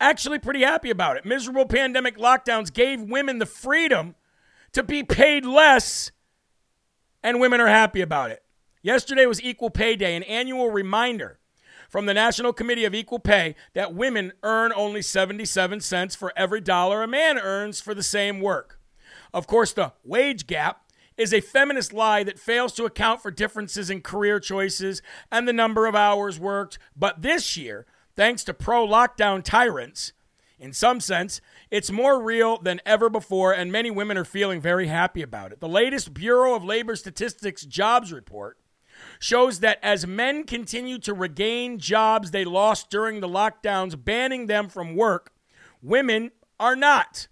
[0.00, 1.24] Actually, pretty happy about it.
[1.24, 4.16] Miserable pandemic lockdowns gave women the freedom
[4.72, 6.10] to be paid less,
[7.22, 8.42] and women are happy about it.
[8.82, 11.38] Yesterday was Equal Pay Day, an annual reminder
[11.92, 16.62] from the National Committee of Equal Pay that women earn only 77 cents for every
[16.62, 18.80] dollar a man earns for the same work.
[19.34, 23.90] Of course, the wage gap is a feminist lie that fails to account for differences
[23.90, 26.78] in career choices and the number of hours worked.
[26.96, 27.84] But this year,
[28.16, 30.14] thanks to pro lockdown tyrants,
[30.58, 34.86] in some sense, it's more real than ever before, and many women are feeling very
[34.86, 35.60] happy about it.
[35.60, 38.56] The latest Bureau of Labor Statistics jobs report
[39.22, 44.68] shows that as men continue to regain jobs they lost during the lockdowns, banning them
[44.68, 45.32] from work,
[45.80, 47.28] women are not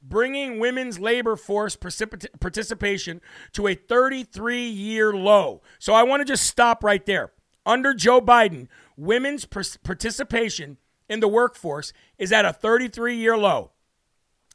[0.00, 3.20] bringing women's labor force participation
[3.52, 5.62] to a 33 year low.
[5.80, 7.32] So I want to just stop right there.
[7.66, 10.78] Under Joe Biden, women's participation
[11.08, 13.72] in the workforce is at a 33 year low.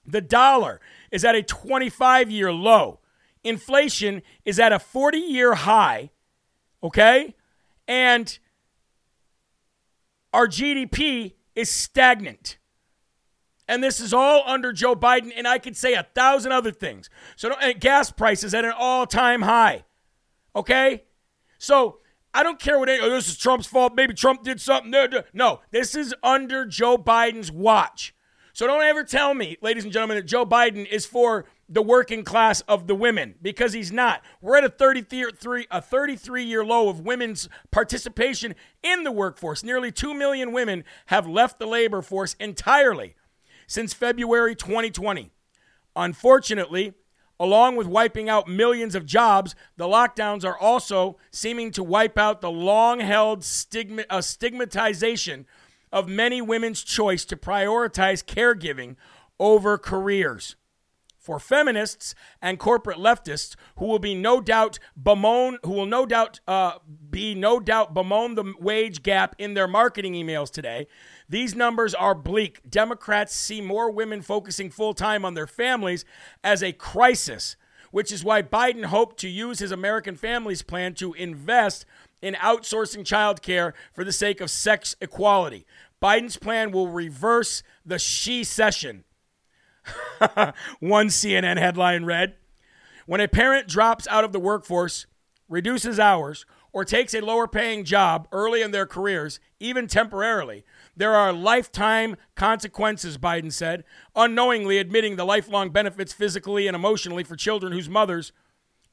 [0.05, 0.79] The dollar
[1.11, 3.01] is at a 25 year low.
[3.43, 6.11] Inflation is at a 40 year high.
[6.84, 7.36] Okay?
[7.88, 8.38] And
[10.34, 12.57] our GDP is stagnant.
[13.67, 17.09] And this is all under Joe Biden, and I could say a thousand other things.
[17.36, 19.84] So, gas prices at an all time high.
[20.55, 21.03] Okay?
[21.57, 21.99] So,
[22.34, 23.93] I don't care what oh, this is Trump's fault.
[23.95, 24.93] Maybe Trump did something.
[25.34, 28.15] No, this is under Joe Biden's watch.
[28.53, 32.24] So, don't ever tell me, ladies and gentlemen, that Joe Biden is for the working
[32.24, 34.22] class of the women because he's not.
[34.41, 39.63] We're at a 33 a 33 year low of women's participation in the workforce.
[39.63, 43.15] Nearly 2 million women have left the labor force entirely
[43.68, 45.32] since February 2020.
[45.95, 46.93] Unfortunately,
[47.39, 52.41] along with wiping out millions of jobs, the lockdowns are also seeming to wipe out
[52.41, 55.45] the long held stigma, uh, stigmatization
[55.91, 58.95] of many women's choice to prioritize caregiving
[59.39, 60.55] over careers.
[61.28, 66.39] For feminists and corporate leftists who will be no doubt bemoan, who will no doubt
[66.47, 66.75] uh,
[67.09, 70.88] be no doubt bemoan the wage gap in their marketing emails today,
[71.28, 72.61] these numbers are bleak.
[72.69, 76.05] Democrats see more women focusing full time on their families
[76.45, 77.57] as a crisis,
[77.91, 81.86] which is why Biden hoped to use his American Families Plan to invest
[82.21, 85.65] in outsourcing childcare for the sake of sex equality.
[86.01, 89.03] Biden's plan will reverse the she session.
[90.79, 92.35] One CNN headline read
[93.05, 95.05] When a parent drops out of the workforce,
[95.49, 100.63] reduces hours, or takes a lower paying job early in their careers, even temporarily,
[100.95, 103.83] there are lifetime consequences, Biden said,
[104.15, 108.31] unknowingly admitting the lifelong benefits physically and emotionally for children whose mothers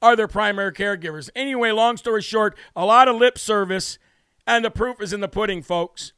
[0.00, 1.30] are their primary caregivers.
[1.34, 3.98] Anyway, long story short, a lot of lip service,
[4.46, 6.12] and the proof is in the pudding, folks.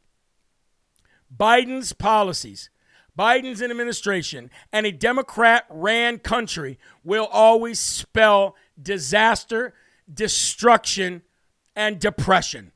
[1.35, 2.71] Biden's policies,
[3.17, 9.75] Biden's administration, and a Democrat ran country will always spell disaster,
[10.13, 11.23] destruction,
[11.75, 12.73] and depression.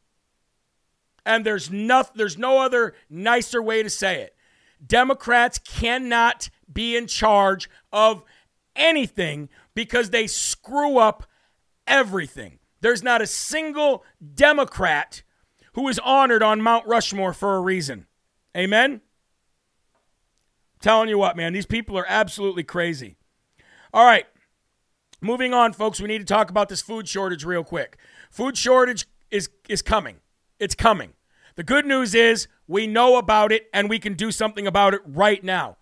[1.26, 4.34] And there's no, there's no other nicer way to say it.
[4.84, 8.22] Democrats cannot be in charge of
[8.74, 11.26] anything because they screw up
[11.86, 12.58] everything.
[12.80, 15.22] There's not a single Democrat
[15.74, 18.06] who is honored on Mount Rushmore for a reason.
[18.56, 19.02] Amen?
[20.80, 23.16] Telling you what, man, these people are absolutely crazy.
[23.92, 24.26] All right.
[25.20, 27.98] Moving on, folks, we need to talk about this food shortage real quick.
[28.30, 30.16] Food shortage is is coming.
[30.58, 31.12] It's coming.
[31.56, 35.02] The good news is we know about it and we can do something about it
[35.04, 35.76] right now.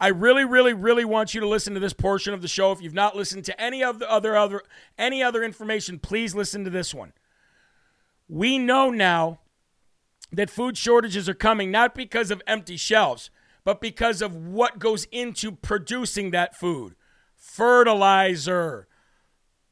[0.00, 2.72] I really, really, really want you to listen to this portion of the show.
[2.72, 4.62] If you've not listened to any of the other other
[4.98, 7.12] any other information, please listen to this one.
[8.28, 9.40] We know now
[10.32, 13.30] that food shortages are coming not because of empty shelves,
[13.64, 16.94] but because of what goes into producing that food.
[17.36, 18.88] Fertilizer.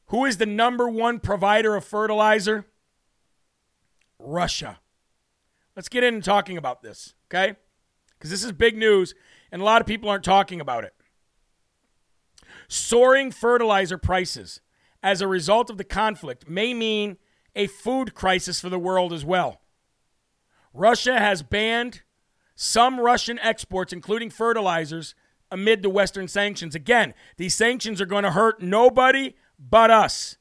[0.07, 2.65] Who is the number one provider of fertilizer?
[4.17, 4.79] Russia.
[5.75, 7.55] Let's get into talking about this, okay?
[8.17, 9.13] Because this is big news
[9.51, 10.93] and a lot of people aren't talking about it.
[12.67, 14.61] Soaring fertilizer prices
[15.01, 17.17] as a result of the conflict may mean
[17.55, 19.61] a food crisis for the world as well.
[20.73, 22.01] Russia has banned
[22.61, 25.15] some Russian exports, including fertilizers,
[25.49, 26.75] amid the Western sanctions.
[26.75, 30.35] Again, these sanctions are going to hurt nobody but us.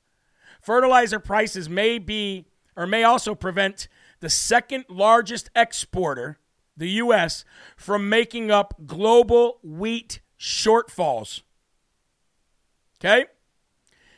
[0.60, 2.46] Fertilizer prices may be
[2.76, 3.86] or may also prevent
[4.18, 6.40] the second largest exporter,
[6.76, 7.44] the U.S.,
[7.76, 11.42] from making up global wheat shortfalls.
[13.00, 13.26] Okay?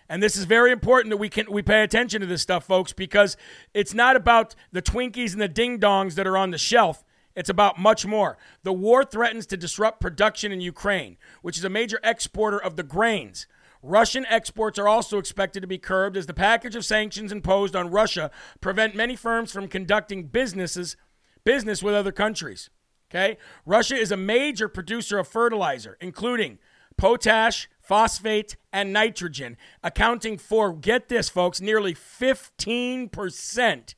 [0.08, 2.94] And this is very important that we can we pay attention to this stuff, folks,
[2.94, 3.36] because
[3.74, 7.04] it's not about the Twinkies and the ding dongs that are on the shelf.
[7.40, 8.36] It's about much more.
[8.64, 12.82] The war threatens to disrupt production in Ukraine, which is a major exporter of the
[12.82, 13.46] grains.
[13.82, 17.90] Russian exports are also expected to be curbed as the package of sanctions imposed on
[17.90, 18.30] Russia
[18.60, 20.98] prevent many firms from conducting businesses
[21.42, 22.68] business with other countries.
[23.10, 23.38] Okay?
[23.64, 26.58] Russia is a major producer of fertilizer, including
[26.98, 33.94] potash, phosphate, and nitrogen, accounting for, get this, folks, nearly 15%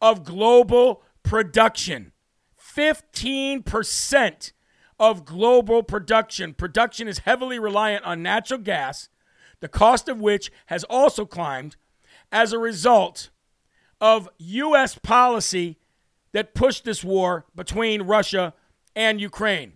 [0.00, 2.12] of global production.
[2.74, 4.52] 15%
[4.98, 6.54] of global production.
[6.54, 9.08] Production is heavily reliant on natural gas,
[9.60, 11.76] the cost of which has also climbed
[12.32, 13.30] as a result
[14.00, 14.98] of U.S.
[14.98, 15.78] policy
[16.32, 18.54] that pushed this war between Russia
[18.96, 19.74] and Ukraine.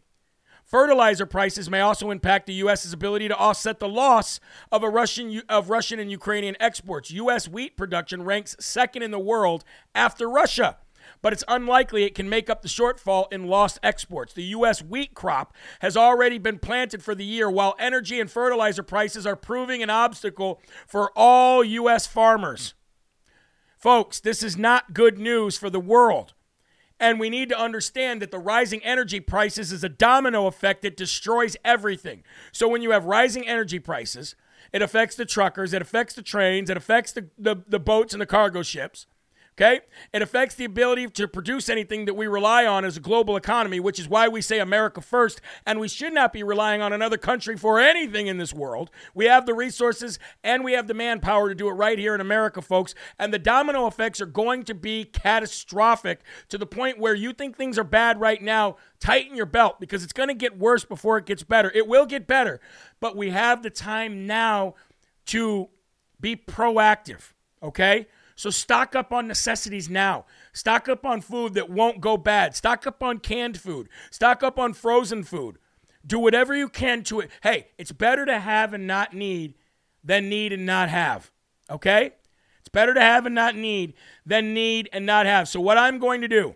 [0.65, 4.39] Fertilizer prices may also impact the U.S.'s ability to offset the loss
[4.71, 7.11] of Russian of Russian and Ukrainian exports.
[7.13, 7.49] U.S.
[7.49, 10.77] wheat production ranks second in the world after Russia
[11.23, 14.33] but it's unlikely it can make up the shortfall in lost exports.
[14.33, 14.83] The U.S.
[14.83, 19.37] wheat crop has already been planted for the year, while energy and fertilizer prices are
[19.37, 22.07] proving an obstacle for all U.S.
[22.07, 22.75] farmers.
[23.77, 26.35] Folks, this is not good news for the world.
[27.01, 30.97] And we need to understand that the rising energy prices is a domino effect that
[30.97, 32.25] destroys everything.
[32.51, 34.35] So when you have rising energy prices,
[34.73, 38.21] it affects the truckers, it affects the trains, it affects the, the, the boats and
[38.21, 39.07] the cargo ships.
[39.59, 39.81] Okay?
[40.13, 43.81] It affects the ability to produce anything that we rely on as a global economy,
[43.81, 47.17] which is why we say America first, and we should not be relying on another
[47.17, 48.89] country for anything in this world.
[49.15, 52.21] We have the resources and we have the manpower to do it right here in
[52.21, 52.95] America, folks.
[53.19, 57.57] And the domino effects are going to be catastrophic to the point where you think
[57.57, 58.77] things are bad right now.
[59.01, 61.73] Tighten your belt because it's going to get worse before it gets better.
[61.75, 62.61] It will get better,
[63.01, 64.75] but we have the time now
[65.27, 65.69] to
[66.21, 68.07] be proactive, okay?
[68.39, 70.25] So stock up on necessities now.
[70.53, 72.55] Stock up on food that won't go bad.
[72.55, 73.89] Stock up on canned food.
[74.13, 75.59] Stock up on frozen food.
[76.07, 77.31] Do whatever you can to it.
[77.43, 79.55] Hey, it's better to have and not need
[80.05, 81.33] than need and not have.
[81.69, 82.13] Okay?
[82.61, 85.49] It's better to have and not need than need and not have.
[85.49, 86.55] So what I'm going to do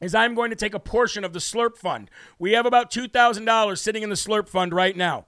[0.00, 2.12] is I'm going to take a portion of the Slurp Fund.
[2.38, 5.26] We have about $2,000 sitting in the Slurp Fund right now.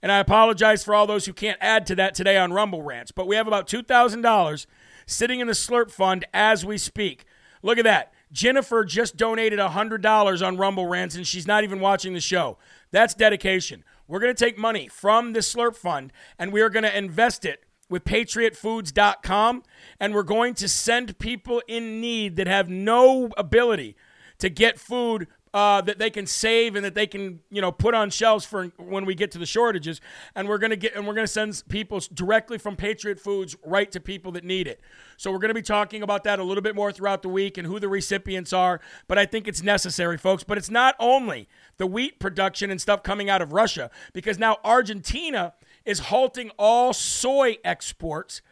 [0.00, 3.10] And I apologize for all those who can't add to that today on Rumble Rants,
[3.10, 4.66] but we have about $2,000
[5.06, 7.24] sitting in the Slurp Fund as we speak.
[7.62, 8.12] Look at that.
[8.32, 12.58] Jennifer just donated $100 on Rumble Rants, and she's not even watching the show.
[12.90, 13.84] That's dedication.
[14.08, 17.44] We're going to take money from the Slurp Fund, and we are going to invest
[17.44, 19.62] it with patriotfoods.com,
[20.00, 23.96] and we're going to send people in need that have no ability
[24.38, 27.94] to get food uh, that they can save and that they can you know put
[27.94, 30.00] on shelves for when we get to the shortages.
[30.34, 34.00] And we're to get and we're to send people directly from patriot foods right to
[34.00, 34.80] people that need it.
[35.16, 37.66] So we're to be talking about that a little bit more throughout the week and
[37.66, 40.44] who the recipients are but i think it's necessary folks.
[40.44, 44.58] But it's not only the wheat production and stuff coming out of russia because now
[44.64, 48.42] argentina is halting all soy exports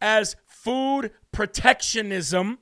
[0.00, 2.58] as food protectionism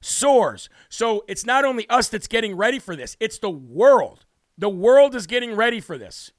[0.00, 0.68] soars.
[0.88, 4.24] So it's not only us that's getting ready for this, it's the world.
[4.58, 6.32] The world is getting ready for this.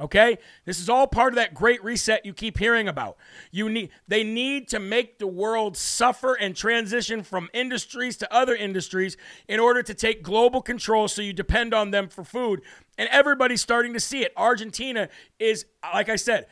[0.00, 0.38] Okay?
[0.64, 3.16] This is all part of that great reset you keep hearing about.
[3.50, 8.54] You need they need to make the world suffer and transition from industries to other
[8.54, 9.16] industries
[9.48, 12.62] in order to take global control so you depend on them for food.
[12.96, 14.32] And everybody's starting to see it.
[14.36, 15.08] Argentina
[15.40, 16.46] is like I said,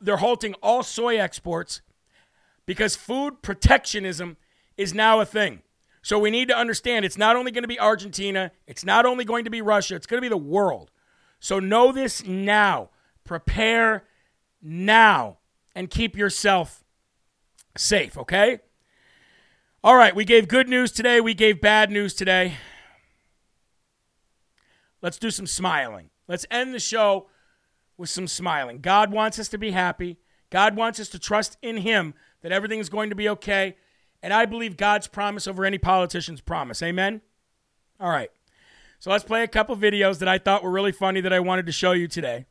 [0.00, 1.82] they're halting all soy exports
[2.64, 4.38] because food protectionism
[4.78, 5.62] is now a thing.
[6.06, 9.24] So we need to understand it's not only going to be Argentina, it's not only
[9.24, 10.92] going to be Russia, it's going to be the world.
[11.40, 12.90] So know this now.
[13.24, 14.04] Prepare
[14.62, 15.38] now
[15.74, 16.84] and keep yourself
[17.76, 18.60] safe, okay?
[19.82, 22.54] All right, we gave good news today, we gave bad news today.
[25.02, 26.10] Let's do some smiling.
[26.28, 27.26] Let's end the show
[27.96, 28.78] with some smiling.
[28.78, 30.18] God wants us to be happy.
[30.50, 33.74] God wants us to trust in Him that everything is going to be okay.
[34.26, 36.82] And I believe God's promise over any politician's promise.
[36.82, 37.20] Amen?
[38.00, 38.28] All right.
[38.98, 41.64] So let's play a couple videos that I thought were really funny that I wanted
[41.66, 42.44] to show you today.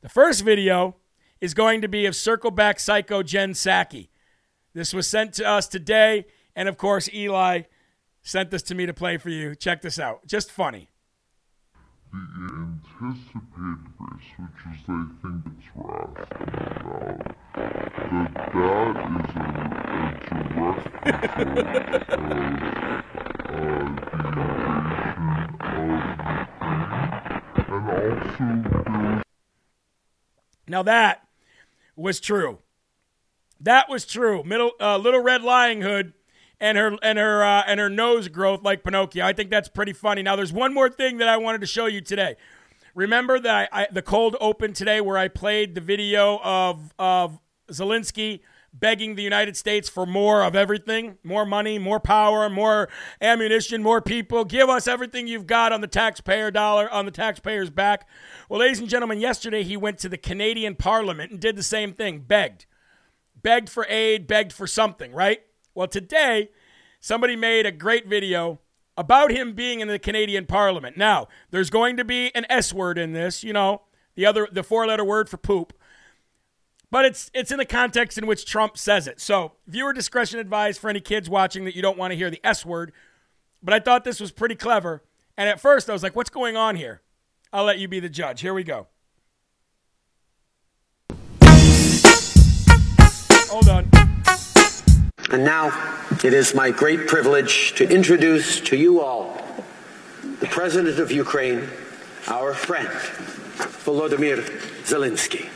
[0.00, 0.96] The first video
[1.38, 4.08] is going to be of Circleback Psycho Jen Psaki.
[4.72, 6.24] This was sent to us today,
[6.56, 7.64] and of course, Eli
[8.22, 9.54] sent this to me to play for you.
[9.54, 10.26] Check this out.
[10.26, 10.91] Just funny.
[12.12, 19.10] The anticipated race, which is, I think it's rational that that is a, a direct
[19.10, 19.56] result
[20.58, 22.58] of uh, the invasion of Ukraine,
[23.48, 23.98] and
[27.88, 29.22] also
[30.68, 31.26] now that
[31.96, 32.58] was true.
[33.58, 34.44] That was true.
[34.44, 36.12] Middle, uh, little red lying hood
[36.62, 39.26] and her and her uh, and her nose growth like Pinocchio.
[39.26, 40.22] I think that's pretty funny.
[40.22, 42.36] Now, there's one more thing that I wanted to show you today.
[42.94, 47.40] Remember that I, I, the cold open today where I played the video of of
[47.70, 48.40] Zelensky
[48.72, 52.88] begging the United States for more of everything more money, more power, more
[53.20, 54.44] ammunition, more people.
[54.44, 58.08] Give us everything you've got on the taxpayer dollar, on the taxpayer's back.
[58.48, 61.92] Well, ladies and gentlemen, yesterday he went to the Canadian Parliament and did the same
[61.92, 62.66] thing begged.
[63.42, 65.42] Begged for aid, begged for something, right?
[65.74, 66.50] Well, today,
[67.00, 68.60] somebody made a great video
[68.96, 70.96] about him being in the Canadian Parliament.
[70.96, 73.82] Now, there's going to be an S word in this, you know,
[74.14, 75.72] the other the four letter word for poop
[76.92, 79.18] but it's it's in the context in which Trump says it.
[79.18, 82.40] So viewer discretion advised for any kids watching that you don't want to hear the
[82.44, 82.92] S word.
[83.62, 85.02] But I thought this was pretty clever.
[85.36, 87.00] And at first I was like, what's going on here?
[87.50, 88.42] I'll let you be the judge.
[88.42, 88.88] Here we go.
[93.48, 94.01] Hold on.
[95.32, 95.72] And now
[96.22, 99.42] it is my great privilege to introduce to you all
[100.40, 101.70] the President of Ukraine,
[102.28, 102.88] our friend,
[103.86, 104.44] Volodymyr
[104.84, 105.48] Zelensky.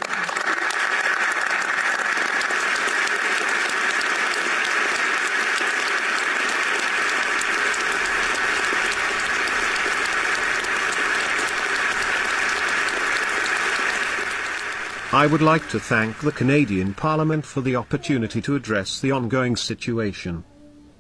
[15.17, 19.57] I would like to thank the Canadian Parliament for the opportunity to address the ongoing
[19.57, 20.45] situation.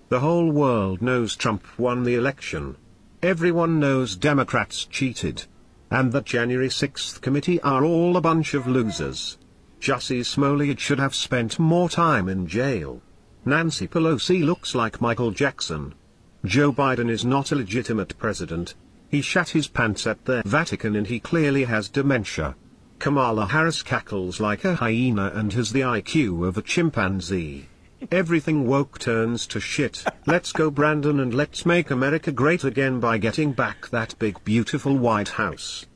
[0.08, 2.78] The whole world knows Trump won the election.
[3.22, 5.44] Everyone knows Democrats cheated.
[5.90, 9.36] And the January 6th committee are all a bunch of losers.
[9.82, 13.02] Jussie Smollett should have spent more time in jail.
[13.44, 15.94] Nancy Pelosi looks like Michael Jackson.
[16.42, 18.76] Joe Biden is not a legitimate president.
[19.10, 22.56] He shat his pants at the Vatican and he clearly has dementia.
[22.98, 27.68] Kamala Harris cackles like a hyena and has the IQ of a chimpanzee.
[28.10, 30.04] Everything woke turns to shit.
[30.26, 34.96] Let's go Brandon and let's make America great again by getting back that big beautiful
[34.96, 35.86] White House.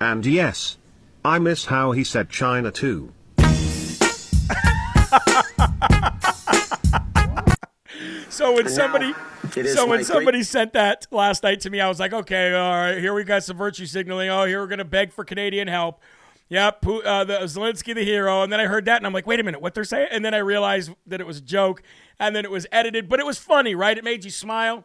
[0.00, 0.78] And yes,
[1.24, 3.12] I miss how he said China too.
[8.28, 9.14] so when somebody
[9.72, 12.70] so when somebody great- sent that last night to me, I was like, okay, all
[12.70, 14.28] right, here we got some virtue signaling.
[14.28, 16.00] Oh, here we're gonna beg for Canadian help.
[16.48, 18.42] Yep, uh, the Zelensky the hero.
[18.42, 20.08] And then I heard that and I'm like, wait a minute, what they're saying?
[20.12, 21.82] And then I realized that it was a joke
[22.20, 23.98] and then it was edited, but it was funny, right?
[23.98, 24.84] It made you smile.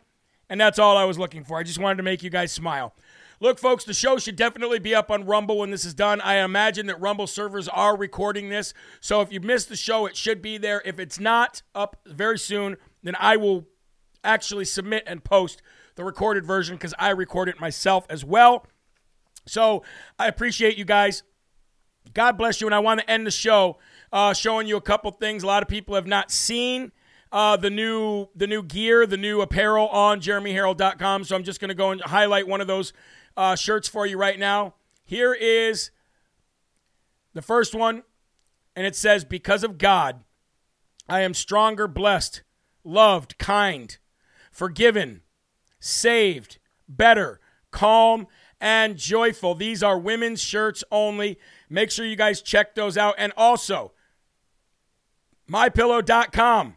[0.49, 1.57] And that's all I was looking for.
[1.57, 2.93] I just wanted to make you guys smile.
[3.39, 6.19] Look, folks, the show should definitely be up on Rumble when this is done.
[6.21, 8.73] I imagine that Rumble servers are recording this.
[8.99, 10.81] So if you missed the show, it should be there.
[10.83, 13.67] If it's not up very soon, then I will
[14.23, 15.61] actually submit and post
[15.95, 18.67] the recorded version because I record it myself as well.
[19.47, 19.83] So
[20.19, 21.23] I appreciate you guys.
[22.13, 22.67] God bless you.
[22.67, 23.77] And I want to end the show
[24.11, 25.43] uh, showing you a couple things.
[25.43, 26.91] A lot of people have not seen
[27.31, 31.23] uh, the new the new gear, the new apparel on JeremyHerrell.com.
[31.23, 32.93] So I'm just going to go and highlight one of those
[33.37, 34.75] uh, shirts for you right now.
[35.05, 35.91] Here is
[37.33, 38.03] the first one,
[38.75, 40.23] and it says, "Because of God,
[41.07, 42.43] I am stronger, blessed,
[42.83, 43.97] loved, kind,
[44.51, 45.21] forgiven,
[45.79, 47.39] saved, better,
[47.71, 48.27] calm."
[48.61, 49.55] and joyful.
[49.55, 51.39] These are women's shirts only.
[51.71, 53.15] Make sure you guys check those out.
[53.17, 53.93] And also,
[55.49, 56.75] mypillow.com.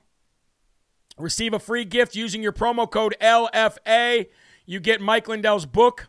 [1.18, 4.26] Receive a free gift using your promo code LFA.
[4.66, 6.08] You get Mike Lindell's book.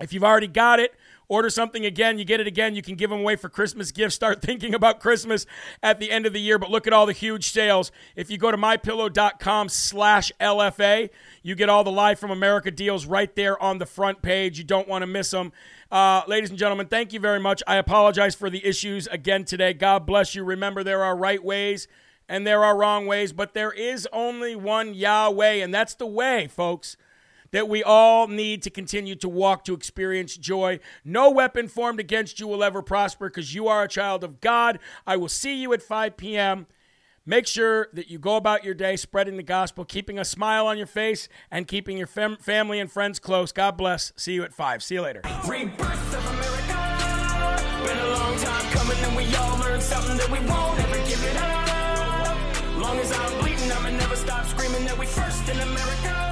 [0.00, 0.94] If you've already got it,
[1.28, 2.18] order something again.
[2.18, 2.74] You get it again.
[2.74, 4.14] You can give them away for Christmas gifts.
[4.14, 5.44] Start thinking about Christmas
[5.82, 6.58] at the end of the year.
[6.58, 7.90] But look at all the huge sales.
[8.14, 11.10] If you go to mypillow.com slash LFA,
[11.42, 14.58] you get all the Live from America deals right there on the front page.
[14.58, 15.52] You don't want to miss them.
[15.92, 17.62] Uh, ladies and gentlemen, thank you very much.
[17.66, 19.74] I apologize for the issues again today.
[19.74, 20.42] God bless you.
[20.42, 21.86] Remember, there are right ways
[22.30, 26.48] and there are wrong ways, but there is only one Yahweh, and that's the way,
[26.48, 26.96] folks,
[27.50, 30.80] that we all need to continue to walk to experience joy.
[31.04, 34.78] No weapon formed against you will ever prosper because you are a child of God.
[35.06, 36.68] I will see you at 5 p.m.
[37.24, 40.76] Make sure that you go about your day spreading the gospel, keeping a smile on
[40.76, 43.52] your face, and keeping your fam- family and friends close.
[43.52, 44.12] God bless.
[44.16, 44.82] See you at 5.
[44.82, 45.20] See you later.
[45.46, 47.86] Rebirth of America.
[47.86, 49.52] Been a long time coming, and we all
[49.82, 52.78] something that we won't ever give it up.
[52.78, 56.31] Long as I'm bleeding, I'ma never stop screaming that we first in America.